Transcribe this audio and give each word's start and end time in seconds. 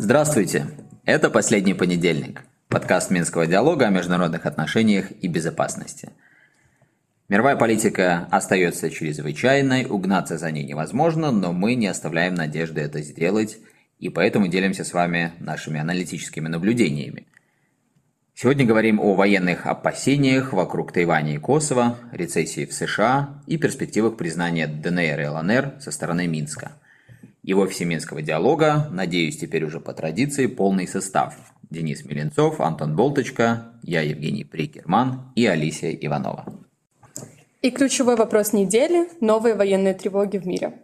Здравствуйте! 0.00 0.66
Это 1.04 1.28
«Последний 1.28 1.74
понедельник»– 1.74 2.42
подкаст 2.68 3.10
Минского 3.10 3.46
диалога 3.46 3.88
о 3.88 3.90
международных 3.90 4.46
отношениях 4.46 5.10
и 5.20 5.28
безопасности. 5.28 6.10
Мировая 7.28 7.56
политика 7.56 8.28
остается 8.30 8.90
чрезвычайной, 8.90 9.86
угнаться 9.86 10.38
за 10.38 10.50
ней 10.50 10.64
невозможно, 10.64 11.30
но 11.30 11.52
мы 11.52 11.74
не 11.74 11.88
оставляем 11.88 12.34
надежды 12.34 12.80
это 12.80 13.02
сделать, 13.02 13.58
и 13.98 14.08
поэтому 14.08 14.46
делимся 14.46 14.84
с 14.84 14.92
вами 14.92 15.32
нашими 15.40 15.80
аналитическими 15.80 16.48
наблюдениями. 16.48 17.26
Сегодня 18.40 18.64
говорим 18.64 19.00
о 19.00 19.14
военных 19.14 19.66
опасениях 19.66 20.52
вокруг 20.52 20.92
Тайваня 20.92 21.34
и 21.34 21.38
Косово, 21.38 21.98
рецессии 22.12 22.66
в 22.66 22.72
США 22.72 23.42
и 23.48 23.56
перспективах 23.56 24.16
признания 24.16 24.68
ДНР 24.68 25.20
и 25.20 25.26
ЛНР 25.26 25.80
со 25.80 25.90
стороны 25.90 26.28
Минска– 26.28 26.70
его 27.48 27.66
всеминского 27.66 28.20
диалога, 28.20 28.88
надеюсь, 28.90 29.38
теперь 29.38 29.64
уже 29.64 29.80
по 29.80 29.94
традиции, 29.94 30.44
полный 30.44 30.86
состав. 30.86 31.34
Денис 31.70 32.04
Миленцов, 32.04 32.60
Антон 32.60 32.94
Болточка, 32.94 33.72
я 33.82 34.02
Евгений 34.02 34.44
Прикерман 34.44 35.32
и 35.34 35.46
Алисия 35.46 35.92
Иванова. 35.92 36.44
И 37.62 37.70
ключевой 37.70 38.16
вопрос 38.16 38.52
недели– 38.52 39.08
новые 39.20 39.54
военные 39.54 39.94
тревоги 39.94 40.36
в 40.36 40.46
мире. 40.46 40.74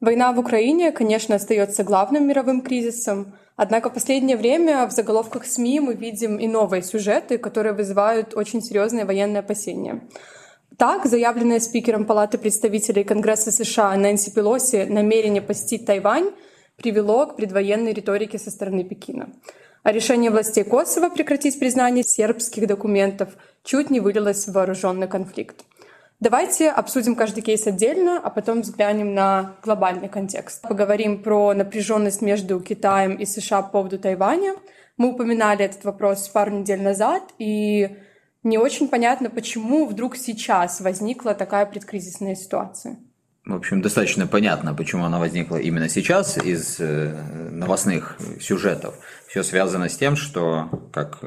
Война 0.00 0.32
в 0.32 0.38
Украине, 0.38 0.92
конечно, 0.92 1.34
остается 1.34 1.82
главным 1.82 2.28
мировым 2.28 2.62
кризисом, 2.62 3.34
однако 3.56 3.90
в 3.90 3.94
последнее 3.94 4.36
время 4.36 4.86
в 4.86 4.92
заголовках 4.92 5.46
СМИ 5.46 5.80
мы 5.80 5.94
видим 5.94 6.38
и 6.38 6.46
новые 6.46 6.82
сюжеты, 6.82 7.38
которые 7.38 7.72
вызывают 7.72 8.34
очень 8.34 8.62
серьезные 8.62 9.04
военные 9.04 9.40
опасения. 9.40 10.02
Так, 10.76 11.06
заявленное 11.06 11.60
спикером 11.60 12.04
Палаты 12.04 12.36
представителей 12.36 13.04
Конгресса 13.04 13.52
США 13.52 13.96
Нэнси 13.96 14.32
Пелоси 14.32 14.86
намерение 14.88 15.40
посетить 15.40 15.86
Тайвань 15.86 16.30
привело 16.76 17.26
к 17.26 17.36
предвоенной 17.36 17.92
риторике 17.92 18.38
со 18.38 18.50
стороны 18.50 18.82
Пекина. 18.82 19.32
А 19.84 19.92
решение 19.92 20.30
властей 20.30 20.64
Косово 20.64 21.10
прекратить 21.10 21.58
признание 21.60 22.02
сербских 22.02 22.66
документов 22.66 23.36
чуть 23.62 23.90
не 23.90 24.00
вылилось 24.00 24.48
в 24.48 24.52
вооруженный 24.52 25.06
конфликт. 25.06 25.64
Давайте 26.20 26.70
обсудим 26.70 27.16
каждый 27.16 27.42
кейс 27.42 27.66
отдельно, 27.66 28.20
а 28.22 28.30
потом 28.30 28.62
взглянем 28.62 29.14
на 29.14 29.56
глобальный 29.62 30.08
контекст. 30.08 30.62
Поговорим 30.62 31.22
про 31.22 31.52
напряженность 31.54 32.22
между 32.22 32.60
Китаем 32.60 33.16
и 33.16 33.26
США 33.26 33.62
по 33.62 33.70
поводу 33.70 33.98
Тайваня. 33.98 34.54
Мы 34.96 35.12
упоминали 35.12 35.64
этот 35.64 35.84
вопрос 35.84 36.28
пару 36.28 36.52
недель 36.52 36.80
назад, 36.80 37.22
и 37.38 37.96
не 38.44 38.58
очень 38.58 38.88
понятно, 38.88 39.28
почему 39.28 39.86
вдруг 39.86 40.16
сейчас 40.16 40.80
возникла 40.80 41.34
такая 41.34 41.66
предкризисная 41.66 42.36
ситуация. 42.36 42.98
В 43.44 43.54
общем, 43.54 43.82
достаточно 43.82 44.26
понятно, 44.26 44.72
почему 44.72 45.04
она 45.04 45.18
возникла 45.18 45.56
именно 45.56 45.88
сейчас 45.90 46.38
из 46.38 46.76
э, 46.78 47.12
новостных 47.50 48.16
сюжетов. 48.40 48.94
Все 49.28 49.42
связано 49.42 49.90
с 49.90 49.96
тем, 49.98 50.16
что, 50.16 50.70
как 50.92 51.20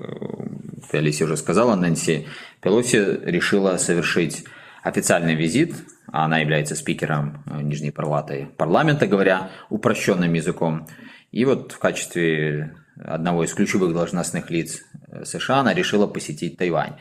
ты, 0.89 0.97
Алисия, 0.97 1.25
уже 1.25 1.37
сказала, 1.37 1.75
Нэнси 1.75 2.25
Пелоси 2.61 3.19
решила 3.23 3.77
совершить 3.77 4.45
официальный 4.87 5.35
визит, 5.35 5.75
а 6.11 6.25
она 6.25 6.39
является 6.39 6.75
спикером 6.75 7.43
э, 7.45 7.61
Нижней 7.61 7.91
Палаты 7.91 8.47
парламента, 8.57 9.07
говоря 9.07 9.49
упрощенным 9.69 10.33
языком. 10.33 10.87
И 11.31 11.45
вот 11.45 11.73
в 11.73 11.79
качестве 11.79 12.75
одного 13.03 13.43
из 13.43 13.53
ключевых 13.53 13.93
должностных 13.93 14.49
лиц 14.49 14.81
э, 15.07 15.25
США, 15.25 15.59
она 15.59 15.73
решила 15.73 16.07
посетить 16.07 16.57
Тайвань. 16.57 16.93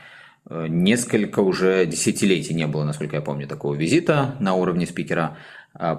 Э, 0.49 0.67
несколько 0.69 1.41
уже 1.41 1.87
десятилетий 1.87 2.55
не 2.55 2.67
было, 2.67 2.85
насколько 2.85 3.17
я 3.17 3.23
помню, 3.23 3.47
такого 3.47 3.75
визита 3.75 4.35
на 4.41 4.55
уровне 4.55 4.87
спикера 4.87 5.37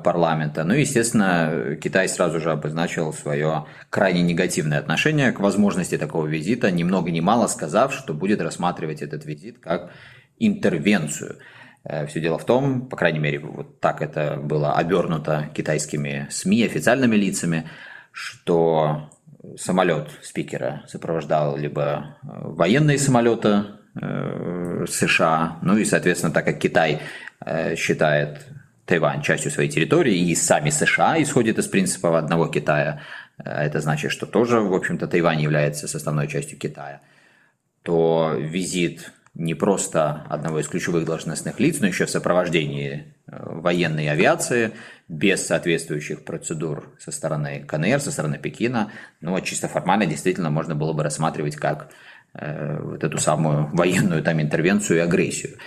парламента. 0.04 0.64
Ну 0.64 0.74
и, 0.74 0.80
естественно, 0.80 1.78
Китай 1.80 2.10
сразу 2.10 2.40
же 2.40 2.50
обозначил 2.52 3.14
свое 3.14 3.66
крайне 3.92 4.24
негативное 4.24 4.80
отношение 4.80 5.32
к 5.32 5.40
возможности 5.40 6.00
такого 6.00 6.26
визита, 6.26 6.72
ни 6.72 6.82
много 6.82 7.12
ни 7.12 7.20
мало 7.20 7.46
сказав, 7.46 7.94
что 7.94 8.16
будет 8.16 8.42
рассматривать 8.42 9.04
этот 9.04 9.24
визит 9.26 9.60
как 9.60 9.92
интервенцию. 10.40 11.38
Все 12.08 12.20
дело 12.20 12.38
в 12.38 12.46
том, 12.46 12.88
по 12.88 12.98
крайней 12.98 13.20
мере, 13.20 13.40
вот 13.40 13.80
так 13.80 14.02
это 14.02 14.36
было 14.36 14.74
обернуто 14.74 15.50
китайскими 15.54 16.28
СМИ, 16.30 16.66
официальными 16.66 17.16
лицами, 17.16 17.70
что 18.12 19.10
самолет 19.56 20.10
спикера 20.22 20.84
сопровождал 20.88 21.58
либо 21.58 22.18
э, 22.24 22.28
военные 22.44 22.98
самолеты 22.98 23.66
э, 23.96 24.86
США, 24.88 25.60
ну 25.62 25.78
и, 25.78 25.86
соответственно, 25.86 26.34
так 26.34 26.46
как 26.46 26.60
Китай 26.60 27.02
э, 27.46 27.76
считает 27.76 28.46
Тайвань 28.86 29.22
частью 29.22 29.52
своей 29.52 29.70
территории, 29.70 30.16
и 30.16 30.36
сами 30.36 30.70
США 30.70 31.22
исходят 31.22 31.58
из 31.58 31.68
принципа 31.68 32.18
одного 32.18 32.48
Китая, 32.48 33.02
это 33.38 33.82
значит, 33.82 34.12
что 34.12 34.26
тоже, 34.26 34.62
в 34.62 34.74
общем-то, 34.74 35.08
Тайвань 35.08 35.42
является 35.42 35.88
составной 35.88 36.28
частью 36.28 36.58
Китая, 36.58 37.02
то 37.84 38.34
визит 38.38 39.12
не 39.38 39.54
просто 39.54 40.26
одного 40.30 40.60
из 40.60 40.68
ключевых 40.68 41.06
должностных 41.06 41.60
лиц, 41.60 41.78
но 41.80 41.88
еще 41.88 42.06
в 42.06 42.10
сопровождении 42.10 43.14
военной 43.28 44.10
авиации 44.10 44.72
без 45.08 45.46
соответствующих 45.46 46.26
процедур 46.26 46.92
со 47.00 47.12
стороны 47.12 47.64
КНР, 47.68 48.00
со 48.00 48.12
стороны 48.12 48.40
Пекина, 48.40 48.92
ну 49.22 49.32
вот 49.32 49.44
чисто 49.44 49.68
формально 49.68 50.08
действительно 50.08 50.50
можно 50.50 50.74
было 50.74 50.94
бы 50.94 51.04
рассматривать 51.04 51.56
как 51.56 51.90
э, 52.34 52.80
вот 52.82 53.04
эту 53.04 53.20
самую 53.20 53.70
военную 53.74 54.24
там 54.24 54.42
интервенцию 54.42 54.98
и 54.98 55.02
агрессию. 55.02 55.58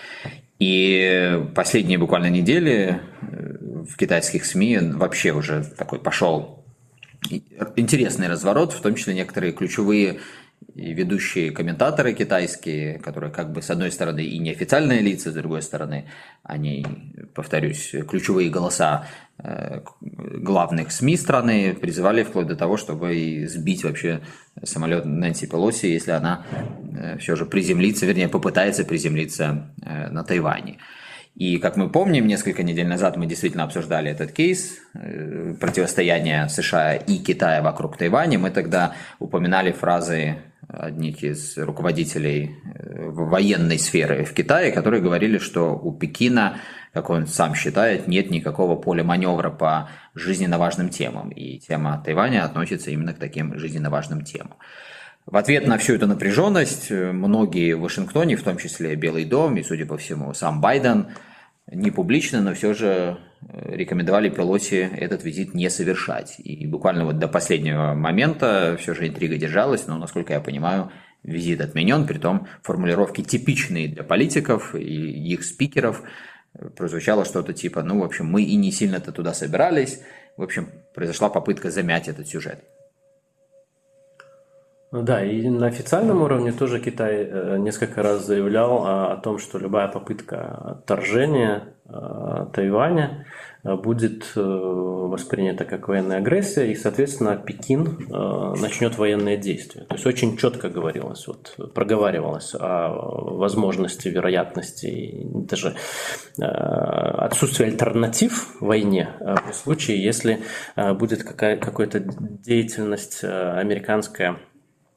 И 0.58 1.40
последние 1.54 1.98
буквально 1.98 2.28
недели 2.28 3.00
э, 3.22 3.84
в 3.88 3.96
китайских 3.96 4.46
СМИ 4.46 4.78
вообще 4.94 5.30
уже 5.32 5.64
такой 5.64 6.00
пошел 6.00 6.64
интересный 7.76 8.28
разворот, 8.28 8.72
в 8.72 8.80
том 8.80 8.96
числе 8.96 9.14
некоторые 9.14 9.52
ключевые 9.52 10.20
ведущие 10.74 11.50
комментаторы 11.50 12.14
китайские, 12.14 12.98
которые 12.98 13.32
как 13.32 13.52
бы 13.52 13.62
с 13.62 13.70
одной 13.70 13.90
стороны 13.90 14.24
и 14.24 14.38
неофициальные 14.38 15.00
лица, 15.00 15.30
с 15.30 15.34
другой 15.34 15.62
стороны 15.62 16.06
они, 16.42 16.86
повторюсь, 17.34 17.94
ключевые 18.08 18.50
голоса 18.50 19.06
э, 19.38 19.80
главных 20.00 20.92
СМИ 20.92 21.16
страны 21.16 21.74
призывали 21.74 22.22
вплоть 22.22 22.46
до 22.46 22.56
того, 22.56 22.76
чтобы 22.76 23.46
сбить 23.48 23.84
вообще 23.84 24.20
самолет 24.62 25.04
Нэнси 25.04 25.46
Пелоси, 25.46 25.86
если 25.86 26.12
она 26.12 26.44
э, 26.96 27.18
все 27.18 27.36
же 27.36 27.46
приземлится, 27.46 28.06
вернее 28.06 28.28
попытается 28.28 28.84
приземлиться 28.84 29.74
э, 29.82 30.08
на 30.08 30.24
Тайване. 30.24 30.78
И, 31.36 31.58
как 31.58 31.76
мы 31.76 31.88
помним, 31.88 32.26
несколько 32.26 32.62
недель 32.62 32.88
назад 32.88 33.16
мы 33.16 33.24
действительно 33.24 33.62
обсуждали 33.62 34.10
этот 34.10 34.32
кейс 34.32 34.78
противостояния 34.92 36.48
США 36.48 36.96
и 36.96 37.18
Китая 37.18 37.62
вокруг 37.62 37.96
Тайваня. 37.96 38.38
Мы 38.38 38.50
тогда 38.50 38.94
упоминали 39.20 39.70
фразы 39.70 40.38
одних 40.72 41.22
из 41.24 41.56
руководителей 41.58 42.56
э, 42.64 43.10
военной 43.10 43.78
сферы 43.78 44.24
в 44.24 44.32
Китае, 44.32 44.72
которые 44.72 45.02
говорили, 45.02 45.38
что 45.38 45.74
у 45.74 45.92
Пекина, 45.92 46.58
как 46.92 47.10
он 47.10 47.26
сам 47.26 47.54
считает, 47.54 48.06
нет 48.06 48.30
никакого 48.30 48.76
поля 48.76 49.02
маневра 49.02 49.50
по 49.50 49.90
жизненно 50.14 50.58
важным 50.58 50.88
темам. 50.88 51.30
И 51.30 51.58
тема 51.58 52.02
Тайваня 52.04 52.44
относится 52.44 52.90
именно 52.90 53.14
к 53.14 53.18
таким 53.18 53.58
жизненно 53.58 53.90
важным 53.90 54.24
темам. 54.24 54.56
В 55.26 55.36
ответ 55.36 55.66
на 55.66 55.78
всю 55.78 55.94
эту 55.94 56.06
напряженность 56.06 56.90
э, 56.90 57.12
многие 57.12 57.74
в 57.74 57.80
Вашингтоне, 57.80 58.36
в 58.36 58.42
том 58.42 58.56
числе 58.56 58.94
Белый 58.94 59.24
дом 59.24 59.56
и, 59.56 59.62
судя 59.62 59.86
по 59.86 59.98
всему, 59.98 60.34
сам 60.34 60.60
Байден, 60.60 61.08
не 61.70 61.90
публично, 61.90 62.40
но 62.40 62.54
все 62.54 62.74
же 62.74 63.18
рекомендовали 63.48 64.28
Пелоси 64.28 64.88
этот 64.96 65.24
визит 65.24 65.54
не 65.54 65.70
совершать. 65.70 66.36
И 66.38 66.66
буквально 66.66 67.04
вот 67.04 67.18
до 67.18 67.28
последнего 67.28 67.94
момента 67.94 68.76
все 68.78 68.94
же 68.94 69.08
интрига 69.08 69.36
держалась, 69.36 69.86
но, 69.86 69.98
насколько 69.98 70.32
я 70.32 70.40
понимаю, 70.40 70.90
визит 71.22 71.60
отменен, 71.60 72.06
при 72.06 72.18
том 72.18 72.46
формулировки 72.62 73.22
типичные 73.22 73.88
для 73.88 74.02
политиков 74.02 74.74
и 74.74 75.32
их 75.32 75.44
спикеров. 75.44 76.02
Прозвучало 76.76 77.24
что-то 77.24 77.52
типа, 77.52 77.82
ну, 77.82 78.00
в 78.00 78.04
общем, 78.04 78.26
мы 78.26 78.42
и 78.42 78.56
не 78.56 78.72
сильно-то 78.72 79.12
туда 79.12 79.32
собирались. 79.32 80.00
В 80.36 80.42
общем, 80.42 80.68
произошла 80.94 81.28
попытка 81.28 81.70
замять 81.70 82.08
этот 82.08 82.26
сюжет. 82.26 82.60
Ну 84.92 85.02
да, 85.02 85.24
и 85.24 85.48
на 85.48 85.68
официальном 85.68 86.22
уровне 86.22 86.50
тоже 86.50 86.80
Китай 86.80 87.18
э, 87.18 87.58
несколько 87.58 88.02
раз 88.02 88.26
заявлял 88.26 88.84
о, 88.84 89.16
том, 89.18 89.38
что 89.38 89.56
любая 89.56 89.86
попытка 89.86 90.80
отторжения 90.80 91.74
э, 91.88 92.46
Тайваня 92.52 93.24
э, 93.62 93.76
будет 93.76 94.32
воспринята 94.34 95.64
как 95.64 95.86
военная 95.86 96.18
агрессия, 96.18 96.72
и, 96.72 96.74
соответственно, 96.74 97.36
Пекин 97.36 98.06
начнет 98.60 98.96
военные 98.96 99.36
действия. 99.36 99.82
То 99.82 99.94
есть 99.94 100.06
очень 100.06 100.36
четко 100.36 100.68
говорилось, 100.68 101.26
вот, 101.26 101.56
проговаривалось 101.74 102.54
о 102.58 102.88
возможности, 103.36 104.08
вероятности, 104.08 105.26
даже 105.34 105.74
отсутствии 106.38 107.66
альтернатив 107.66 108.56
войне 108.60 109.10
в 109.50 109.52
случае, 109.52 110.02
если 110.02 110.40
будет 110.76 111.24
какая- 111.24 111.56
какая-то 111.56 112.00
деятельность 112.00 113.24
американская 113.24 114.38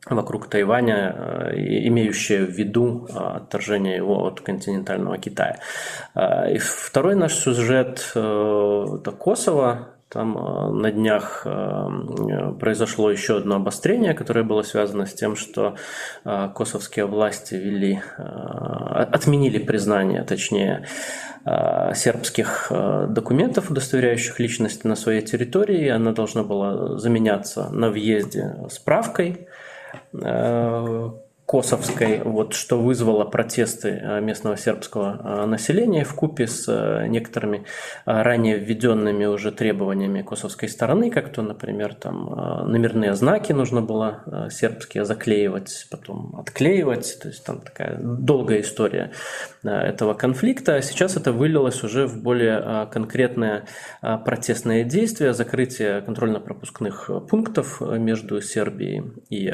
вокруг 0.06 0.48
Тайваня, 0.48 1.16
э, 1.16 1.56
имеющее 1.88 2.46
в 2.46 2.50
виду 2.50 3.08
отторжение 3.14 3.98
его 3.98 4.26
от 4.26 4.42
континентального 4.42 5.18
Китая. 5.18 5.60
И 6.16 6.58
второй 6.58 7.16
наш 7.16 7.34
сюжет– 7.34 8.12
это 8.16 9.16
Косово, 9.18 9.94
там 10.14 10.38
э, 10.38 10.70
на 10.70 10.92
днях 10.92 11.42
э, 11.46 12.54
произошло 12.60 13.10
еще 13.10 13.38
одно 13.38 13.56
обострение, 13.56 14.14
которое 14.14 14.44
было 14.44 14.62
связано 14.62 15.08
с 15.08 15.14
тем, 15.14 15.36
что 15.36 15.76
э, 16.24 16.50
косовские 16.56 17.08
власти 17.08 17.56
ввели, 17.56 18.02
отменили 18.18 19.58
признание, 19.58 20.24
точнее, 20.24 20.86
сербских 21.94 22.72
документов, 23.10 23.70
удостоверяющих 23.70 24.40
личность 24.40 24.86
на 24.86 24.96
своей 24.96 25.22
территории. 25.22 25.90
Она 25.90 26.14
должна 26.14 26.44
была 26.44 26.98
заменяться 26.98 27.70
на 27.70 27.90
въезде 27.90 28.56
справкой 28.70 29.48
Oh. 30.21 31.24
Косовской, 31.45 32.22
вот, 32.24 32.54
что 32.54 32.80
вызвало 32.80 33.25
протесты 33.25 33.90
э, 33.90 34.22
местного 34.22 34.56
сербского 34.56 35.44
э, 35.44 35.45
населения 35.45 36.06
в 36.06 36.13
купе 36.16 36.48
с 36.48 36.69
э, 36.69 37.07
некоторыми 37.07 37.66
ранее 38.06 38.57
введенными 38.57 39.25
уже 39.25 39.51
требованиями 39.51 40.22
косовской 40.22 40.69
стороны, 40.69 41.12
как 41.12 41.34
то, 41.34 41.42
например, 41.42 41.95
там 41.95 42.25
номерные 42.66 43.13
знаки 43.13 43.51
нужно 43.51 43.81
было 43.81 44.50
сербские 44.51 45.04
заклеивать, 45.04 45.88
потом 45.92 46.36
отклеивать, 46.38 47.19
то 47.22 47.28
есть 47.28 47.44
там 47.44 47.60
такая 47.60 47.98
долгая 48.00 48.62
история 48.62 49.12
этого 49.63 50.13
конфликта. 50.13 50.81
Сейчас 50.81 51.18
это 51.18 51.31
вылилось 51.31 51.84
уже 51.84 52.07
в 52.07 52.22
более 52.22 52.88
конкретные 52.92 53.66
протестные 54.01 54.84
действия, 54.84 55.34
закрытие 55.34 56.01
контрольно-пропускных 56.01 57.10
пунктов 57.30 57.81
между 57.81 58.42
Сербией 58.42 59.04
и 59.30 59.50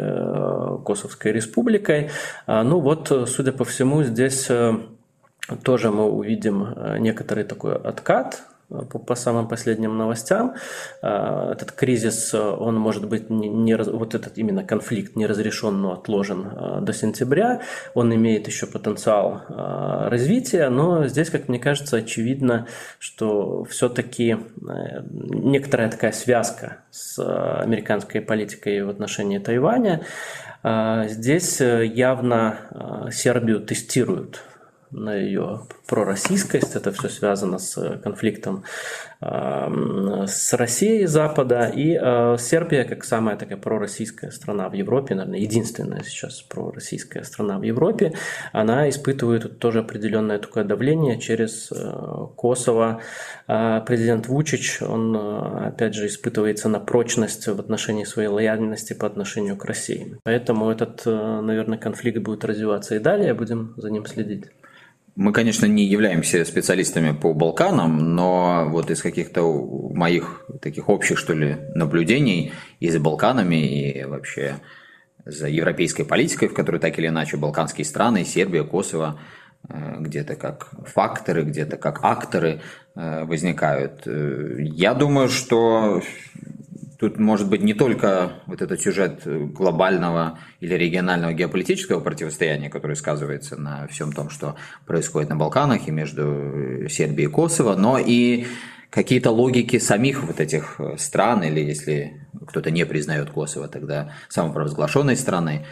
Косовской 0.86 1.32
республикой, 1.32 1.79
Америкой. 1.80 2.10
А, 2.46 2.64
ну 2.64 2.80
вот, 2.80 3.12
судя 3.28 3.52
по 3.52 3.64
всему, 3.64 4.04
здесь 4.04 4.48
э, 4.50 4.74
тоже 5.64 5.92
мы 5.92 6.10
увидим 6.10 6.64
э, 6.64 6.98
некоторый 7.00 7.44
такой 7.44 7.76
откат 7.76 8.44
по, 9.08 9.16
самым 9.16 9.48
последним 9.48 9.98
новостям, 9.98 10.54
а, 11.02 11.54
этот 11.54 11.72
кризис, 11.72 12.36
он 12.36 12.76
может 12.76 13.10
быть 13.10 13.32
не, 13.32 13.50
не 13.50 13.76
вот 13.76 14.14
этот 14.14 14.38
именно 14.38 14.64
конфликт 14.64 15.16
не 15.16 15.26
разрешен, 15.26 15.82
но 15.82 15.94
отложен 15.94 16.84
до 16.86 16.94
сентября, 16.94 17.62
он 17.96 18.14
имеет 18.14 18.46
еще 18.46 18.68
потенциал 18.68 19.42
развития, 19.48 20.70
но 20.70 21.08
здесь, 21.08 21.32
как 21.32 21.48
мне 21.48 21.58
кажется, 21.58 21.98
очевидно, 21.98 22.68
что 23.00 23.64
все-таки 23.64 24.38
э, 24.38 24.38
некоторая 25.10 25.90
такая 25.90 26.12
связка 26.12 26.78
с 26.92 27.18
американской 27.64 28.22
политикой 28.22 28.84
в 28.84 28.90
отношении 28.90 29.40
Тайваня, 29.40 30.02
Здесь 30.62 31.62
э, 31.62 31.86
явно 31.86 33.08
Сербию 33.12 33.62
тестируют 33.62 34.44
на 34.92 35.16
ее 35.16 35.62
пророссийскость. 35.88 36.76
Это 36.76 36.92
все 36.92 37.10
связано 37.10 37.60
с 37.60 37.98
конфликтом 38.04 38.64
с 39.22 40.54
Россией 40.54 41.06
Запада. 41.06 41.66
И 41.76 41.98
э, 42.00 42.38
Сербия, 42.40 42.86
как 42.86 43.04
самая 43.04 43.36
такая 43.36 43.58
пророссийская 43.58 44.32
страна 44.32 44.70
в 44.70 44.74
Европе, 44.74 45.14
наверное, 45.14 45.40
единственная 45.40 46.04
сейчас 46.04 46.42
пророссийская 46.42 47.24
страна 47.24 47.60
в 47.60 47.64
Европе, 47.64 48.14
она 48.54 48.88
испытывает 48.88 49.60
тоже 49.60 49.80
определенное 49.80 50.40
такое 50.40 50.64
давление 50.64 51.20
через 51.20 51.70
э, 51.72 51.92
Косово. 52.38 53.02
А 53.48 53.82
президент 53.82 54.28
Вучич, 54.28 54.82
он, 54.82 55.14
э, 55.16 55.68
опять 55.68 55.96
же, 55.96 56.08
испытывается 56.08 56.70
на 56.70 56.80
прочность 56.80 57.46
в 57.46 57.60
отношении 57.60 58.06
своей 58.06 58.30
лояльности 58.30 58.94
по 58.94 59.06
отношению 59.06 59.58
к 59.58 59.66
России. 59.66 60.18
Поэтому 60.24 60.70
этот, 60.70 61.06
наверное, 61.06 61.78
конфликт 61.78 62.20
будет 62.20 62.46
развиваться 62.46 62.96
и 62.96 63.00
далее, 63.00 63.34
будем 63.34 63.74
за 63.76 63.90
ним 63.90 64.06
следить. 64.06 64.46
Мы, 65.20 65.34
конечно, 65.34 65.66
не 65.66 65.84
являемся 65.84 66.46
специалистами 66.46 67.12
по 67.12 67.34
Балканам, 67.34 68.16
но 68.16 68.70
вот 68.70 68.90
из 68.90 69.02
каких-то 69.02 69.44
моих 69.94 70.46
таких 70.62 70.88
общих, 70.88 71.18
что 71.18 71.34
ли, 71.34 71.58
наблюдений 71.76 72.54
и 72.80 72.90
за 72.90 73.02
Балканами, 73.02 73.58
и 73.58 74.06
вообще 74.06 74.62
за 75.26 75.50
европейской 75.50 76.04
политикой, 76.04 76.48
в 76.48 76.54
которой 76.54 76.80
так 76.80 76.98
или 76.98 77.08
иначе 77.08 77.36
балканские 77.36 77.84
страны, 77.84 78.24
Сербия, 78.24 78.64
Косово, 78.64 79.20
э, 79.68 79.98
где-то 80.00 80.38
как 80.38 80.70
факторы, 80.88 81.44
где-то 81.44 81.76
как 81.76 82.00
акторы 82.02 82.62
э, 82.96 83.26
возникают. 83.26 84.08
Э, 84.08 84.56
я 84.60 84.94
думаю, 84.94 85.28
что 85.28 86.02
Тут 87.00 87.18
может 87.18 87.50
быть 87.50 87.64
не 87.64 87.74
только 87.74 88.34
вот 88.46 88.62
этот 88.62 88.82
сюжет 88.82 89.22
глобального 89.26 90.38
или 90.60 90.74
регионального 90.74 91.32
геополитического 91.32 92.02
противостояния, 92.02 92.70
который 92.70 92.98
сказывается 92.98 93.56
на 93.56 93.88
всем 93.88 94.12
том, 94.12 94.30
что 94.30 94.56
происходит 94.86 95.30
на 95.30 95.38
Балканах 95.38 95.88
и 95.88 95.92
между 95.92 96.88
Сербией 96.90 97.30
и 97.30 97.32
Косово, 97.32 97.76
но 97.76 97.98
и 97.98 98.48
какие-то 98.90 99.32
логики 99.32 99.80
самих 99.80 100.24
вот 100.26 100.42
этих 100.42 100.82
стран, 100.98 101.44
или 101.44 101.62
если 101.62 102.28
кто-то 102.46 102.70
не 102.70 102.86
признает 102.86 103.30
Косово, 103.30 103.70
тогда 103.70 104.12
самопровозглашенной 104.28 105.16
страны. 105.16 105.66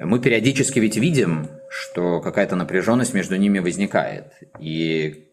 Мы 0.00 0.18
периодически 0.18 0.80
ведь 0.80 0.96
видим, 0.96 1.50
что 1.70 2.20
какая-то 2.20 2.56
напряженность 2.56 3.14
между 3.14 3.36
ними 3.36 3.60
возникает. 3.60 4.32
И 4.58 5.28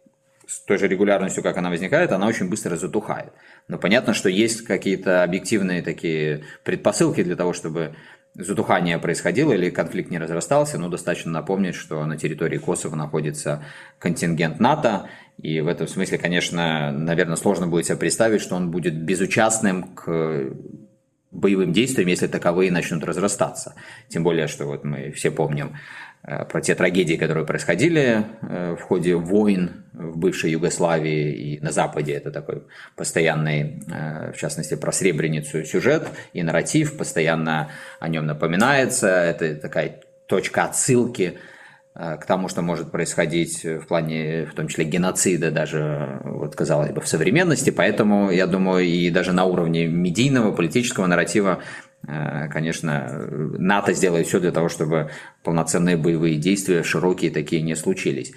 с 0.52 0.60
той 0.66 0.78
же 0.78 0.90
регулярностью, 0.90 1.42
как 1.44 1.56
она 1.56 1.70
возникает, 1.70 2.12
она 2.12 2.28
очень 2.28 2.50
быстро 2.50 2.76
затухает. 2.76 3.32
Но 3.70 3.78
понятно, 3.78 4.14
что 4.14 4.28
есть 4.28 4.64
какие-то 4.64 5.24
объективные 5.24 5.82
такие 5.82 6.44
предпосылки 6.66 7.24
для 7.24 7.38
того, 7.38 7.54
чтобы 7.54 7.96
затухание 8.34 9.00
происходило 9.00 9.54
или 9.54 9.70
конфликт 9.70 10.12
не 10.12 10.18
разрастался, 10.18 10.78
но 10.78 10.90
достаточно 10.90 11.32
напомнить, 11.32 11.76
что 11.76 12.06
на 12.06 12.18
территории 12.18 12.58
Косово 12.58 12.96
находится 12.98 13.64
контингент 13.98 14.60
НАТО, 14.60 15.08
и 15.42 15.62
в 15.62 15.68
этом 15.68 15.88
смысле, 15.88 16.18
конечно, 16.18 16.92
наверное, 16.92 17.38
сложно 17.38 17.68
будет 17.68 17.86
себе 17.86 17.98
представить, 17.98 18.42
что 18.42 18.56
он 18.56 18.72
будет 18.72 19.02
безучастным 19.02 19.84
к 19.96 20.54
боевым 21.32 21.72
действиям, 21.72 22.10
если 22.10 22.28
таковые 22.28 22.74
начнут 22.74 23.06
разрастаться. 23.06 23.76
Тем 24.10 24.24
более, 24.24 24.48
что 24.48 24.66
вот 24.66 24.84
мы 24.84 25.12
все 25.12 25.32
помним 25.32 25.78
про 26.24 26.62
те 26.62 26.76
трагедии, 26.76 27.16
которые 27.16 27.46
происходили 27.46 28.26
э, 28.42 28.76
в 28.80 28.82
ходе 28.82 29.16
войн 29.16 29.86
в 29.94 30.18
бывшей 30.18 30.52
Югославии 30.52 31.32
и 31.32 31.60
на 31.62 31.72
Западе. 31.72 32.14
Это 32.14 32.32
такой 32.32 32.64
постоянный, 32.96 33.84
э, 33.92 34.32
в 34.32 34.38
частности, 34.38 34.76
про 34.76 34.92
Сребреницу 34.92 35.64
сюжет 35.66 36.08
и 36.34 36.44
нарратив, 36.44 36.96
постоянно 36.96 37.72
о 38.00 38.08
нем 38.08 38.28
напоминается. 38.28 39.08
Это 39.08 39.56
такая 39.56 40.02
точка 40.28 40.66
отсылки 40.66 41.40
к 41.94 42.26
тому, 42.26 42.48
что 42.48 42.62
может 42.62 42.90
происходить 42.90 43.66
в 43.66 43.86
плане, 43.86 44.46
в 44.46 44.54
том 44.54 44.70
числе, 44.70 44.86
геноцида 44.86 45.52
даже, 45.52 46.22
вот, 46.24 46.56
казалось 46.56 46.92
бы, 46.92 47.02
в 47.02 47.08
современности. 47.08 47.70
Поэтому, 47.70 48.32
я 48.32 48.48
думаю, 48.48 48.86
и 48.86 49.10
даже 49.10 49.34
на 49.34 49.44
уровне 49.44 49.88
медийного, 49.88 50.54
политического 50.54 51.06
нарратива 51.08 51.60
Э, 51.60 51.91
конечно, 52.04 53.28
НАТО 53.58 53.94
сделает 53.94 54.28
все 54.28 54.40
для 54.40 54.52
того, 54.52 54.70
чтобы 54.70 55.12
полноценные 55.44 55.98
боевые 55.98 56.38
действия, 56.38 56.84
широкие 56.84 57.32
такие, 57.32 57.62
не 57.62 57.76
случились. 57.76 58.34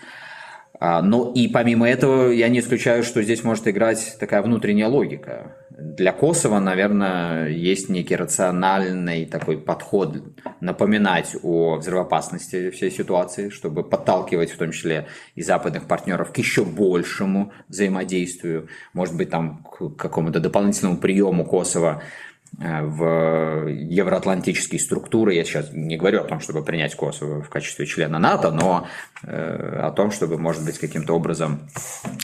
А, 0.80 1.00
но 1.00 1.33
и 1.35 1.49
помимо 1.49 1.88
этого, 1.88 2.30
я 2.30 2.49
не 2.49 2.59
исключаю, 2.59 3.04
что 3.04 3.23
здесь 3.23 3.44
может 3.44 3.66
играть 3.68 4.16
такая 4.18 4.42
внутренняя 4.42 4.88
логика. 4.88 5.56
Для 5.71 6.12
Косово, 6.12 6.59
наверное, 6.59 7.49
есть 7.49 7.88
некий 7.88 8.16
рациональный 8.16 9.25
такой 9.25 9.56
подход 9.56 10.23
напоминать 10.61 11.37
о 11.42 11.76
взрывоопасности 11.76 12.71
всей 12.71 12.90
ситуации, 12.90 13.49
чтобы 13.49 13.83
подталкивать 13.83 14.50
в 14.50 14.59
том 14.59 14.73
числе 14.73 15.06
и 15.35 15.42
западных 15.42 15.85
партнеров 15.85 16.33
к 16.33 16.38
еще 16.38 16.64
большему 16.64 17.52
взаимодействию, 17.68 18.68
может 18.92 19.16
быть, 19.16 19.30
там 19.30 19.64
к 19.64 19.97
какому-то 19.97 20.38
дополнительному 20.38 20.99
приему 20.99 21.44
Косово 21.44 22.02
Э, 22.02 22.34
в 22.58 23.68
евроатлантические 23.68 24.80
структуры. 24.80 25.34
Я 25.34 25.44
сейчас 25.44 25.70
не 25.73 25.96
говорю 25.96 26.20
о 26.20 26.25
том, 26.25 26.40
чтобы 26.40 26.62
принять 26.62 26.94
Косово 26.94 27.42
в 27.42 27.49
качестве 27.49 27.87
члена 27.87 28.18
НАТО, 28.18 28.50
но 28.52 28.87
э, 29.23 29.80
о 29.82 29.90
том, 29.90 30.11
чтобы, 30.11 30.38
может 30.38 30.64
быть, 30.64 30.78
каким-то 30.78 31.14
образом 31.14 31.68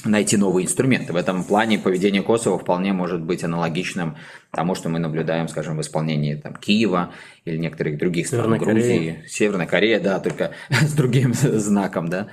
найти 0.05 0.37
новые 0.37 0.67
инструменты. 0.67 1.13
В 1.13 1.17
этом 1.17 1.43
плане 1.43 1.79
поведение 1.79 2.23
Косово 2.23 2.59
вполне 2.59 2.93
может 2.93 3.23
быть 3.23 3.43
аналогичным 3.43 4.17
тому, 4.53 4.75
что 4.75 4.89
мы 4.89 4.99
наблюдаем, 4.99 5.49
скажем, 5.49 5.77
в 5.77 5.81
исполнении 5.81 6.37
там, 6.37 6.55
Киева 6.55 7.13
или 7.45 7.57
некоторых 7.57 7.99
других 7.99 8.27
стран, 8.27 8.43
Северной 8.43 8.59
Грузии, 8.59 8.83
Корея. 8.83 9.25
Северная 9.27 9.67
Корея, 9.67 10.01
да, 10.01 10.21
только 10.21 10.53
с 10.71 10.93
другим 10.93 11.35
знаком, 11.35 12.09
да. 12.09 12.29